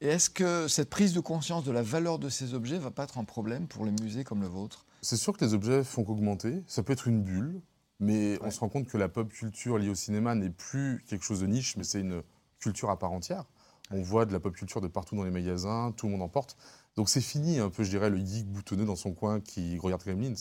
Et 0.00 0.08
est-ce 0.08 0.30
que 0.30 0.66
cette 0.68 0.88
prise 0.88 1.12
de 1.12 1.20
conscience 1.20 1.64
de 1.64 1.72
la 1.72 1.82
valeur 1.82 2.18
de 2.18 2.28
ces 2.28 2.54
objets 2.54 2.78
va 2.78 2.90
pas 2.90 3.04
être 3.04 3.18
un 3.18 3.24
problème 3.24 3.66
pour 3.66 3.84
les 3.84 3.92
musées 3.92 4.24
comme 4.24 4.40
le 4.40 4.48
vôtre? 4.48 4.86
C'est 5.02 5.16
sûr 5.16 5.36
que 5.36 5.44
les 5.44 5.52
objets 5.52 5.84
font 5.84 6.04
qu'augmenter. 6.04 6.62
Ça 6.66 6.82
peut 6.82 6.94
être 6.94 7.06
une 7.06 7.22
bulle, 7.22 7.60
mais 8.00 8.38
on 8.42 8.50
se 8.50 8.60
rend 8.60 8.70
compte 8.70 8.86
que 8.86 8.96
la 8.96 9.08
pop 9.08 9.28
culture 9.28 9.76
liée 9.76 9.90
au 9.90 9.94
cinéma 9.94 10.34
n'est 10.34 10.50
plus 10.50 11.04
quelque 11.06 11.24
chose 11.24 11.40
de 11.40 11.46
niche, 11.46 11.76
mais 11.76 11.84
c'est 11.84 12.00
une 12.00 12.22
culture 12.58 12.88
à 12.88 12.98
part 12.98 13.12
entière. 13.12 13.44
On 13.90 14.00
voit 14.00 14.24
de 14.24 14.32
la 14.32 14.40
pop 14.40 14.54
culture 14.54 14.80
de 14.80 14.88
partout 14.88 15.14
dans 15.14 15.24
les 15.24 15.30
magasins, 15.30 15.92
tout 15.94 16.06
le 16.06 16.12
monde 16.12 16.22
en 16.22 16.28
porte. 16.28 16.56
Donc 16.96 17.10
c'est 17.10 17.20
fini 17.20 17.58
un 17.58 17.68
peu, 17.68 17.84
je 17.84 17.90
dirais, 17.90 18.08
le 18.08 18.16
geek 18.16 18.46
boutonneux 18.46 18.86
dans 18.86 18.96
son 18.96 19.12
coin 19.12 19.40
qui 19.40 19.78
regarde 19.78 20.02
Gremlins. 20.02 20.34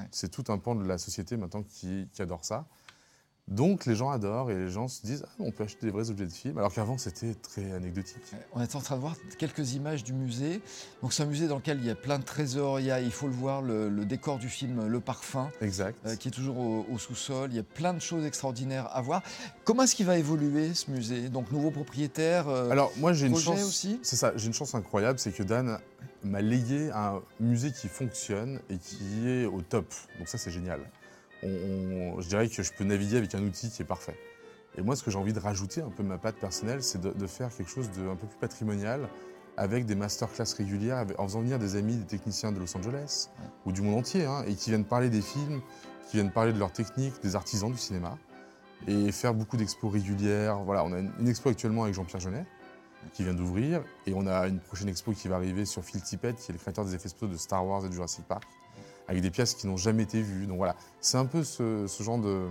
Ouais. 0.00 0.08
C'est 0.10 0.30
tout 0.30 0.44
un 0.52 0.58
pan 0.58 0.74
de 0.74 0.84
la 0.86 0.98
société 0.98 1.36
maintenant 1.36 1.62
qui, 1.62 2.08
qui 2.12 2.22
adore 2.22 2.44
ça. 2.44 2.66
Donc 3.48 3.84
les 3.84 3.96
gens 3.96 4.10
adorent 4.10 4.52
et 4.52 4.54
les 4.54 4.70
gens 4.70 4.86
se 4.86 5.04
disent 5.04 5.24
ah, 5.26 5.32
on 5.40 5.50
peut 5.50 5.64
acheter 5.64 5.84
des 5.86 5.90
vrais 5.90 6.08
objets 6.08 6.26
de 6.26 6.30
film, 6.30 6.56
alors 6.58 6.72
qu'avant 6.72 6.98
c'était 6.98 7.34
très 7.34 7.72
anecdotique. 7.72 8.22
On 8.52 8.60
est 8.60 8.76
en 8.76 8.80
train 8.80 8.94
de 8.94 9.00
voir 9.00 9.16
quelques 9.38 9.74
images 9.74 10.04
du 10.04 10.12
musée. 10.12 10.60
Donc 11.02 11.12
c'est 11.12 11.24
un 11.24 11.26
musée 11.26 11.48
dans 11.48 11.56
lequel 11.56 11.78
il 11.80 11.86
y 11.86 11.90
a 11.90 11.96
plein 11.96 12.20
de 12.20 12.24
trésors. 12.24 12.78
Il, 12.78 12.86
y 12.86 12.92
a, 12.92 13.00
il 13.00 13.10
faut 13.10 13.26
le 13.26 13.32
voir, 13.32 13.60
le, 13.60 13.88
le 13.88 14.04
décor 14.04 14.38
du 14.38 14.48
film 14.48 14.86
Le 14.86 15.00
Parfum. 15.00 15.50
Exact. 15.60 15.98
euh, 16.06 16.14
qui 16.14 16.28
est 16.28 16.30
toujours 16.30 16.58
au, 16.58 16.86
au 16.92 16.98
sous-sol. 16.98 17.50
Il 17.50 17.56
y 17.56 17.58
a 17.58 17.64
plein 17.64 17.92
de 17.92 17.98
choses 17.98 18.24
extraordinaires 18.24 18.88
à 18.94 19.00
voir. 19.02 19.20
Comment 19.64 19.82
est-ce 19.82 19.96
qu'il 19.96 20.06
va 20.06 20.16
évoluer 20.16 20.72
ce 20.74 20.88
musée? 20.92 21.28
Donc 21.28 21.50
nouveau 21.50 21.72
propriétaire. 21.72 22.46
euh, 22.48 22.70
Alors 22.70 22.92
moi 22.98 23.12
j'ai 23.14 23.26
une 23.26 23.36
chance 23.36 23.64
aussi? 23.64 23.98
C'est 24.04 24.16
ça, 24.16 24.32
j'ai 24.36 24.46
une 24.46 24.54
chance 24.54 24.76
incroyable, 24.76 25.18
c'est 25.18 25.32
que 25.32 25.42
Dan 25.42 25.80
m'a 26.24 26.40
légué 26.40 26.90
un 26.92 27.22
musée 27.40 27.72
qui 27.72 27.88
fonctionne 27.88 28.60
et 28.68 28.76
qui 28.78 29.28
est 29.28 29.46
au 29.46 29.62
top. 29.62 29.86
Donc 30.18 30.28
ça 30.28 30.38
c'est 30.38 30.50
génial. 30.50 30.80
On- 31.42 31.48
on- 32.16 32.20
je 32.20 32.28
dirais 32.28 32.48
que 32.48 32.62
je 32.62 32.72
peux 32.72 32.84
naviguer 32.84 33.16
avec 33.16 33.34
un 33.34 33.42
outil 33.42 33.70
qui 33.70 33.82
est 33.82 33.86
parfait. 33.86 34.16
Et 34.76 34.82
moi 34.82 34.94
ce 34.96 35.02
que 35.02 35.10
j'ai 35.10 35.18
envie 35.18 35.32
de 35.32 35.38
rajouter 35.40 35.80
un 35.82 35.88
peu 35.90 36.02
ma 36.02 36.18
patte 36.18 36.36
personnelle, 36.36 36.82
c'est 36.82 37.00
de, 37.00 37.10
de 37.10 37.26
faire 37.26 37.54
quelque 37.54 37.70
chose 37.70 37.90
de 37.92 38.06
un 38.08 38.16
peu 38.16 38.26
plus 38.26 38.38
patrimonial 38.38 39.08
avec 39.56 39.84
des 39.86 39.94
masterclass 39.94 40.54
régulières, 40.56 40.98
avec- 40.98 41.18
en 41.18 41.24
faisant 41.26 41.40
venir 41.40 41.58
des 41.58 41.76
amis, 41.76 41.96
des 41.96 42.04
techniciens 42.06 42.52
de 42.52 42.58
Los 42.60 42.76
Angeles 42.76 43.28
Ouais. 43.40 43.46
ou 43.66 43.72
du 43.72 43.82
monde 43.82 43.98
entier, 43.98 44.24
hein, 44.24 44.44
et 44.46 44.54
qui 44.54 44.70
viennent 44.70 44.84
parler 44.84 45.10
des 45.10 45.20
films, 45.22 45.60
qui 46.08 46.16
viennent 46.16 46.30
parler 46.32 46.52
de 46.52 46.58
leurs 46.58 46.72
techniques, 46.72 47.20
des 47.22 47.34
artisans 47.36 47.70
du 47.70 47.76
cinéma, 47.78 48.16
et 48.86 49.12
faire 49.12 49.34
beaucoup 49.34 49.56
d'expos 49.58 49.92
régulières. 49.92 50.56
Voilà, 50.60 50.84
on 50.84 50.92
a 50.92 50.98
une, 51.00 51.10
une 51.18 51.28
expo 51.28 51.50
actuellement 51.50 51.82
avec 51.82 51.94
Jean-Pierre 51.94 52.20
Jeunet, 52.20 52.46
qui 53.14 53.24
vient 53.24 53.34
d'ouvrir, 53.34 53.82
et 54.06 54.14
on 54.14 54.26
a 54.26 54.46
une 54.46 54.60
prochaine 54.60 54.88
expo 54.88 55.12
qui 55.12 55.28
va 55.28 55.36
arriver 55.36 55.64
sur 55.64 55.84
Phil 55.84 56.02
Tippett, 56.02 56.36
qui 56.36 56.50
est 56.50 56.54
le 56.54 56.58
créateur 56.58 56.84
des 56.84 56.94
effets 56.94 57.08
spéciaux 57.08 57.28
de 57.28 57.36
Star 57.36 57.66
Wars 57.66 57.84
et 57.84 57.88
de 57.88 57.94
Jurassic 57.94 58.24
Park, 58.26 58.44
avec 59.08 59.22
des 59.22 59.30
pièces 59.30 59.54
qui 59.54 59.66
n'ont 59.66 59.76
jamais 59.76 60.04
été 60.04 60.22
vues. 60.22 60.46
Donc 60.46 60.58
voilà, 60.58 60.76
c'est 61.00 61.18
un 61.18 61.26
peu 61.26 61.42
ce, 61.44 61.86
ce 61.86 62.02
genre 62.02 62.18
de... 62.18 62.46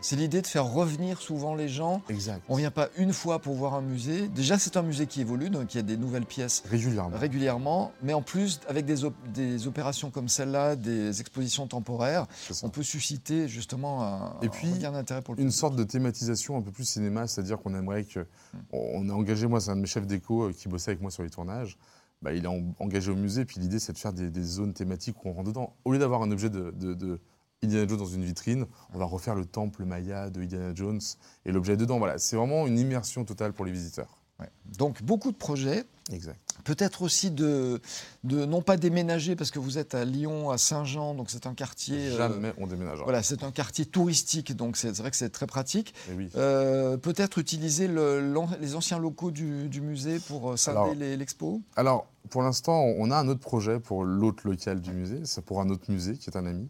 C'est 0.00 0.16
l'idée 0.16 0.42
de 0.42 0.46
faire 0.46 0.64
revenir 0.66 1.20
souvent 1.20 1.54
les 1.54 1.68
gens. 1.68 2.02
Exact. 2.08 2.42
On 2.48 2.54
ne 2.54 2.60
vient 2.60 2.70
pas 2.70 2.88
une 2.96 3.12
fois 3.12 3.40
pour 3.40 3.54
voir 3.54 3.74
un 3.74 3.80
musée. 3.80 4.28
Déjà, 4.28 4.58
c'est 4.58 4.76
un 4.76 4.82
musée 4.82 5.06
qui 5.06 5.20
évolue, 5.20 5.50
donc 5.50 5.74
il 5.74 5.78
y 5.78 5.80
a 5.80 5.82
des 5.82 5.96
nouvelles 5.96 6.24
pièces 6.26 6.62
Régulièrement. 6.68 7.16
régulièrement. 7.18 7.92
Mais 8.02 8.12
en 8.12 8.22
plus, 8.22 8.60
avec 8.68 8.84
des, 8.86 9.04
op- 9.04 9.14
des 9.34 9.66
opérations 9.66 10.10
comme 10.10 10.28
celle-là, 10.28 10.76
des 10.76 11.20
expositions 11.20 11.66
temporaires, 11.66 12.26
on 12.62 12.68
peut 12.70 12.82
susciter 12.82 13.48
justement 13.48 14.04
un, 14.04 14.36
Et 14.42 14.48
puis, 14.48 14.68
un 14.68 14.74
regain 14.74 14.92
d'intérêt 14.92 15.22
pour 15.22 15.34
le 15.34 15.40
une 15.40 15.46
public. 15.48 15.58
sorte 15.58 15.76
de 15.76 15.84
thématisation 15.84 16.56
un 16.56 16.62
peu 16.62 16.70
plus 16.70 16.84
cinéma, 16.84 17.26
c'est-à-dire 17.26 17.58
qu'on 17.58 17.74
aimerait 17.74 18.04
que. 18.04 18.26
On 18.72 19.08
a 19.08 19.12
engagé, 19.12 19.46
moi, 19.46 19.60
c'est 19.60 19.70
un 19.70 19.76
de 19.76 19.80
mes 19.80 19.86
chefs 19.86 20.06
d'éco 20.06 20.44
euh, 20.44 20.52
qui 20.52 20.68
bossait 20.68 20.90
avec 20.92 21.00
moi 21.02 21.10
sur 21.10 21.22
les 21.22 21.30
tournages. 21.30 21.76
Bah, 22.22 22.32
il 22.32 22.44
est 22.44 22.48
en- 22.48 22.74
engagé 22.80 23.10
au 23.10 23.16
musée, 23.16 23.44
puis 23.44 23.60
l'idée, 23.60 23.78
c'est 23.78 23.92
de 23.92 23.98
faire 23.98 24.12
des, 24.12 24.28
des 24.30 24.42
zones 24.42 24.72
thématiques 24.72 25.24
où 25.24 25.28
on 25.28 25.32
rentre 25.32 25.48
dedans. 25.48 25.74
Au 25.84 25.92
lieu 25.92 25.98
d'avoir 25.98 26.22
un 26.22 26.30
objet 26.30 26.50
de, 26.50 26.72
de- 26.76 26.94
de 26.94 27.20
Indiana 27.64 27.86
Jones 27.88 27.98
dans 27.98 28.06
une 28.06 28.24
vitrine, 28.24 28.66
on 28.94 28.98
va 28.98 29.04
refaire 29.04 29.34
le 29.34 29.44
temple 29.44 29.84
Maya 29.84 30.30
de 30.30 30.40
Indiana 30.42 30.72
Jones 30.74 31.00
et 31.44 31.50
l'objet 31.52 31.76
dedans. 31.76 31.98
Voilà, 31.98 32.18
c'est 32.18 32.36
vraiment 32.36 32.66
une 32.66 32.78
immersion 32.78 33.24
totale 33.24 33.52
pour 33.52 33.64
les 33.64 33.72
visiteurs. 33.72 34.18
Ouais. 34.38 34.48
Donc 34.78 35.02
beaucoup 35.02 35.32
de 35.32 35.36
projets. 35.36 35.84
Exact. 36.12 36.38
Peut-être 36.62 37.02
aussi 37.02 37.30
de, 37.32 37.80
de 38.22 38.44
non 38.44 38.62
pas 38.62 38.76
déménager 38.76 39.34
parce 39.34 39.50
que 39.50 39.58
vous 39.58 39.76
êtes 39.78 39.94
à 39.96 40.04
Lyon, 40.04 40.50
à 40.50 40.58
Saint-Jean, 40.58 41.14
donc 41.14 41.30
c'est 41.30 41.46
un 41.46 41.54
quartier. 41.54 41.98
euh, 41.98 42.16
Jamais 42.16 42.52
on 42.58 42.68
déménagera. 42.68 43.02
voilà, 43.02 43.22
c'est 43.24 43.42
un 43.42 43.50
quartier 43.50 43.84
touristique, 43.84 44.54
donc 44.56 44.76
c'est 44.76 44.96
vrai 44.96 45.10
que 45.10 45.16
c'est 45.16 45.30
très 45.30 45.46
pratique. 45.48 45.94
Et 46.10 46.14
oui. 46.14 46.30
Euh, 46.36 46.96
Peut-être 46.96 47.38
utiliser 47.38 47.88
le- 47.88 48.32
les 48.60 48.74
anciens 48.76 48.98
locaux 49.00 49.32
du, 49.32 49.68
du 49.68 49.80
musée 49.80 50.20
pour 50.20 50.52
euh, 50.52 50.56
scinder 50.56 51.16
l'expo? 51.16 51.60
Alors, 51.74 52.06
pour 52.30 52.42
l'instant, 52.42 52.80
on 52.98 53.10
a 53.10 53.16
un 53.16 53.26
autre 53.28 53.40
projet 53.40 53.80
pour 53.80 54.04
l'autre 54.04 54.46
local 54.48 54.80
du 54.80 54.92
musée. 54.92 55.20
C'est 55.24 55.44
pour 55.44 55.60
un 55.60 55.68
autre 55.70 55.90
musée 55.90 56.16
qui 56.16 56.30
est 56.30 56.36
un 56.36 56.46
ami. 56.46 56.68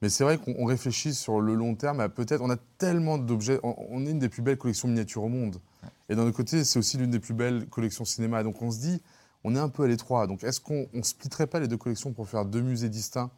Mais 0.00 0.08
c'est 0.08 0.22
vrai 0.24 0.38
qu'on 0.38 0.54
on 0.58 0.64
réfléchit 0.64 1.12
sur 1.14 1.40
le 1.40 1.54
long 1.54 1.74
terme 1.74 2.00
à 2.00 2.08
peut-être. 2.08 2.40
On 2.40 2.50
a 2.50 2.56
tellement 2.78 3.18
d'objets. 3.18 3.58
On, 3.62 3.74
on 3.90 4.06
est 4.06 4.10
une 4.10 4.18
des 4.20 4.28
plus 4.28 4.42
belles 4.42 4.58
collections 4.58 4.86
miniatures 4.88 5.24
au 5.24 5.28
monde. 5.28 5.60
Et 6.08 6.14
d'un 6.14 6.22
autre 6.22 6.36
côté, 6.36 6.64
c'est 6.64 6.78
aussi 6.78 6.96
l'une 6.98 7.10
des 7.10 7.18
plus 7.20 7.34
belles 7.34 7.66
collections 7.68 8.04
cinéma. 8.04 8.42
Donc 8.42 8.62
on 8.62 8.70
se 8.70 8.78
dit, 8.78 9.02
on 9.44 9.54
est 9.56 9.58
un 9.58 9.68
peu 9.68 9.82
à 9.84 9.88
l'étroit. 9.88 10.26
Donc 10.26 10.44
est-ce 10.44 10.60
qu'on 10.60 10.86
ne 10.92 11.02
splitterait 11.02 11.46
pas 11.48 11.58
les 11.60 11.68
deux 11.68 11.76
collections 11.76 12.12
pour 12.12 12.28
faire 12.28 12.44
deux 12.44 12.60
musées 12.62 12.88
distincts 12.88 13.30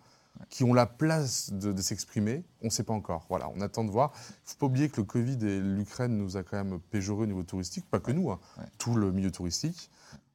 qui 0.48 0.62
ont 0.62 0.74
la 0.74 0.86
place 0.86 1.50
de, 1.52 1.72
de 1.72 1.82
s'exprimer? 1.82 2.44
On 2.62 2.66
ne 2.66 2.70
sait 2.70 2.84
pas 2.84 2.92
encore. 2.94 3.24
Voilà, 3.30 3.48
on 3.56 3.60
attend 3.62 3.84
de 3.84 3.90
voir. 3.90 4.12
Il 4.14 4.18
ne 4.18 4.50
faut 4.50 4.56
pas 4.58 4.66
oublier 4.66 4.88
que 4.90 4.98
le 4.98 5.04
Covid 5.04 5.38
et 5.46 5.60
l'Ukraine 5.60 6.16
nous 6.16 6.36
a 6.36 6.42
quand 6.42 6.62
même 6.62 6.78
péjoré 6.90 7.22
au 7.22 7.26
niveau 7.26 7.42
touristique. 7.42 7.86
Pas 7.90 8.00
que 8.00 8.12
nous, 8.12 8.30
hein, 8.30 8.38
Ouais. 8.58 8.64
tout 8.78 8.94
le 8.94 9.12
milieu 9.12 9.30
touristique. 9.30 9.90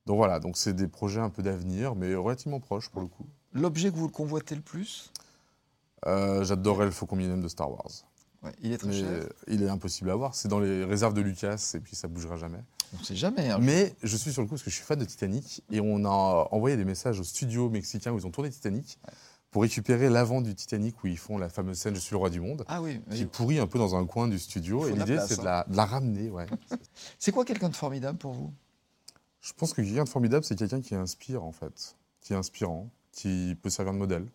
Donc 0.08 0.18
voilà, 0.18 0.40
donc 0.40 0.58
c'est 0.58 0.74
des 0.74 0.88
projets 0.88 1.22
un 1.22 1.30
peu 1.30 1.42
d'avenir, 1.42 1.96
mais 1.96 2.14
relativement 2.16 2.60
proches 2.60 2.90
pour 2.90 3.02
le 3.02 3.08
coup. 3.08 3.26
L'objet 3.54 3.90
que 3.90 3.96
vous 3.96 4.06
le 4.06 4.12
convoitez 4.12 4.54
le 4.54 4.62
plus, 4.62 5.12
Euh, 6.08 6.44
J'adorerais 6.44 6.86
le 6.86 6.91
Faucon 6.91 7.15
Millennium 7.15 7.41
de 7.41 7.48
Star 7.48 7.70
Wars. 7.72 7.88
Ouais, 8.44 8.52
il 8.62 8.72
est 8.74 8.78
très 8.78 8.89
Mais 8.89 9.00
cher. 9.00 9.24
il 9.48 9.63
est 9.63 9.70
impossible 9.70 10.10
à 10.12 10.13
avoir. 10.13 10.36
C'est 10.36 10.48
dans 10.48 10.60
les 10.60 10.84
réserves 10.84 11.13
de 11.15 11.22
Lucas 11.22 11.72
et 11.74 11.80
puis 11.80 11.96
ça 11.96 12.08
bougera 12.08 12.38
jamais. 12.38 12.60
On 12.96 13.00
ne 13.00 13.04
sait 13.04 13.15
jamais. 13.15 13.50
hein. 13.50 13.58
Mais 13.60 13.96
je 14.04 14.15
suis 14.15 14.32
sur 14.32 14.41
le 14.44 14.48
coup 14.48 14.54
parce 14.54 14.63
que 14.63 14.70
je 14.70 14.76
suis 14.76 14.84
fan 14.86 15.00
de 15.00 15.06
Titanic 15.06 15.63
et 15.72 15.82
on 15.82 16.06
a 16.06 16.48
envoyé 16.52 16.78
des 16.78 16.86
messages 16.86 17.20
au 17.20 17.24
studio 17.24 17.70
mexicain 17.70 18.12
où 18.12 18.20
ils 18.20 18.28
ont 18.28 18.32
tourné 18.32 18.52
Titanic 18.52 19.00
pour 19.50 19.63
récupérer 19.63 20.10
l'avant 20.10 20.41
du 20.41 20.54
Titanic 20.54 21.04
où 21.04 21.08
ils 21.08 21.18
font 21.18 21.38
la 21.39 21.50
fameuse 21.50 21.78
scène 21.80 21.96
Je 21.96 22.00
suis 22.02 22.12
le 22.13 22.18
roi 22.18 22.30
du 22.30 22.39
monde 22.39 22.63
Ah 22.68 22.82
oui. 22.84 23.02
qui 23.10 23.24
oui. 23.24 23.26
pourrit 23.26 23.58
un 23.60 23.65
peu 23.68 23.80
dans 23.80 23.96
un 23.96 24.06
coin 24.06 24.28
du 24.28 24.38
studio. 24.38 24.88
Et 24.88 24.91
l'idée 24.94 25.18
c'est 25.28 25.38
de, 25.38 25.41
hein. 25.41 25.44
la, 25.46 25.65
de 25.68 25.76
la 25.76 25.86
ramener. 25.86 26.30
Ouais. 26.30 26.46
C'est 27.18 27.32
quoi 27.32 27.46
quelqu'un 27.46 27.70
de 27.70 27.76
formidable 27.76 28.18
pour 28.20 28.34
vous? 28.34 28.54
Je 29.41 29.54
pense 29.54 29.74
que 29.74 29.82
quelqu'un 29.82 30.04
de 30.04 30.10
formidable 30.10 30.44
c'est 30.46 30.56
quelqu'un 30.56 30.82
qui 30.82 30.94
inspire 30.94 31.44
en 31.44 31.52
fait, 31.52 31.96
qui 32.22 32.34
est 32.34 32.36
inspirant, 32.36 32.89
qui 33.12 33.58
peut 33.62 33.70
servir 33.72 33.94
de 33.94 33.98
modèle. 33.98 34.28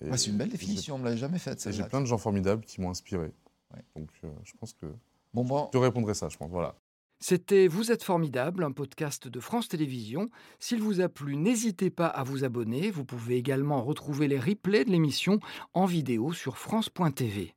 Et 0.00 0.10
Ouais, 0.10 0.18
C'est 0.18 0.30
une 0.30 0.36
belle 0.36 0.48
définition, 0.48 0.96
on 0.96 0.98
ne 0.98 1.04
l'avait 1.04 1.16
jamais 1.16 1.38
faite. 1.38 1.66
J'ai 1.70 1.84
plein 1.84 2.00
de 2.00 2.06
gens 2.06 2.18
formidables 2.18 2.64
qui 2.64 2.80
m'ont 2.80 2.90
inspiré. 2.90 3.32
Ouais. 3.72 3.82
Donc 3.96 4.10
euh, 4.24 4.28
je 4.44 4.52
pense 4.58 4.72
que 4.72 4.86
Bon, 5.34 5.44
bon, 5.44 5.68
je 5.72 5.78
répondrai 5.78 6.14
ça, 6.14 6.28
je 6.28 6.36
pense. 6.36 6.48
Voilà. 6.48 6.76
C'était 7.18 7.66
Vous 7.66 7.90
êtes 7.90 8.04
formidable, 8.04 8.62
un 8.62 8.70
podcast 8.70 9.26
de 9.26 9.40
France 9.40 9.68
Télévisions. 9.68 10.28
S'il 10.60 10.80
vous 10.80 11.00
a 11.00 11.08
plu, 11.08 11.36
n'hésitez 11.36 11.90
pas 11.90 12.06
à 12.06 12.22
vous 12.22 12.44
abonner. 12.44 12.90
Vous 12.90 13.04
pouvez 13.04 13.36
également 13.36 13.82
retrouver 13.82 14.28
les 14.28 14.38
replays 14.38 14.84
de 14.84 14.90
l'émission 14.90 15.40
en 15.72 15.86
vidéo 15.86 16.32
sur 16.32 16.56
France.tv. 16.56 17.54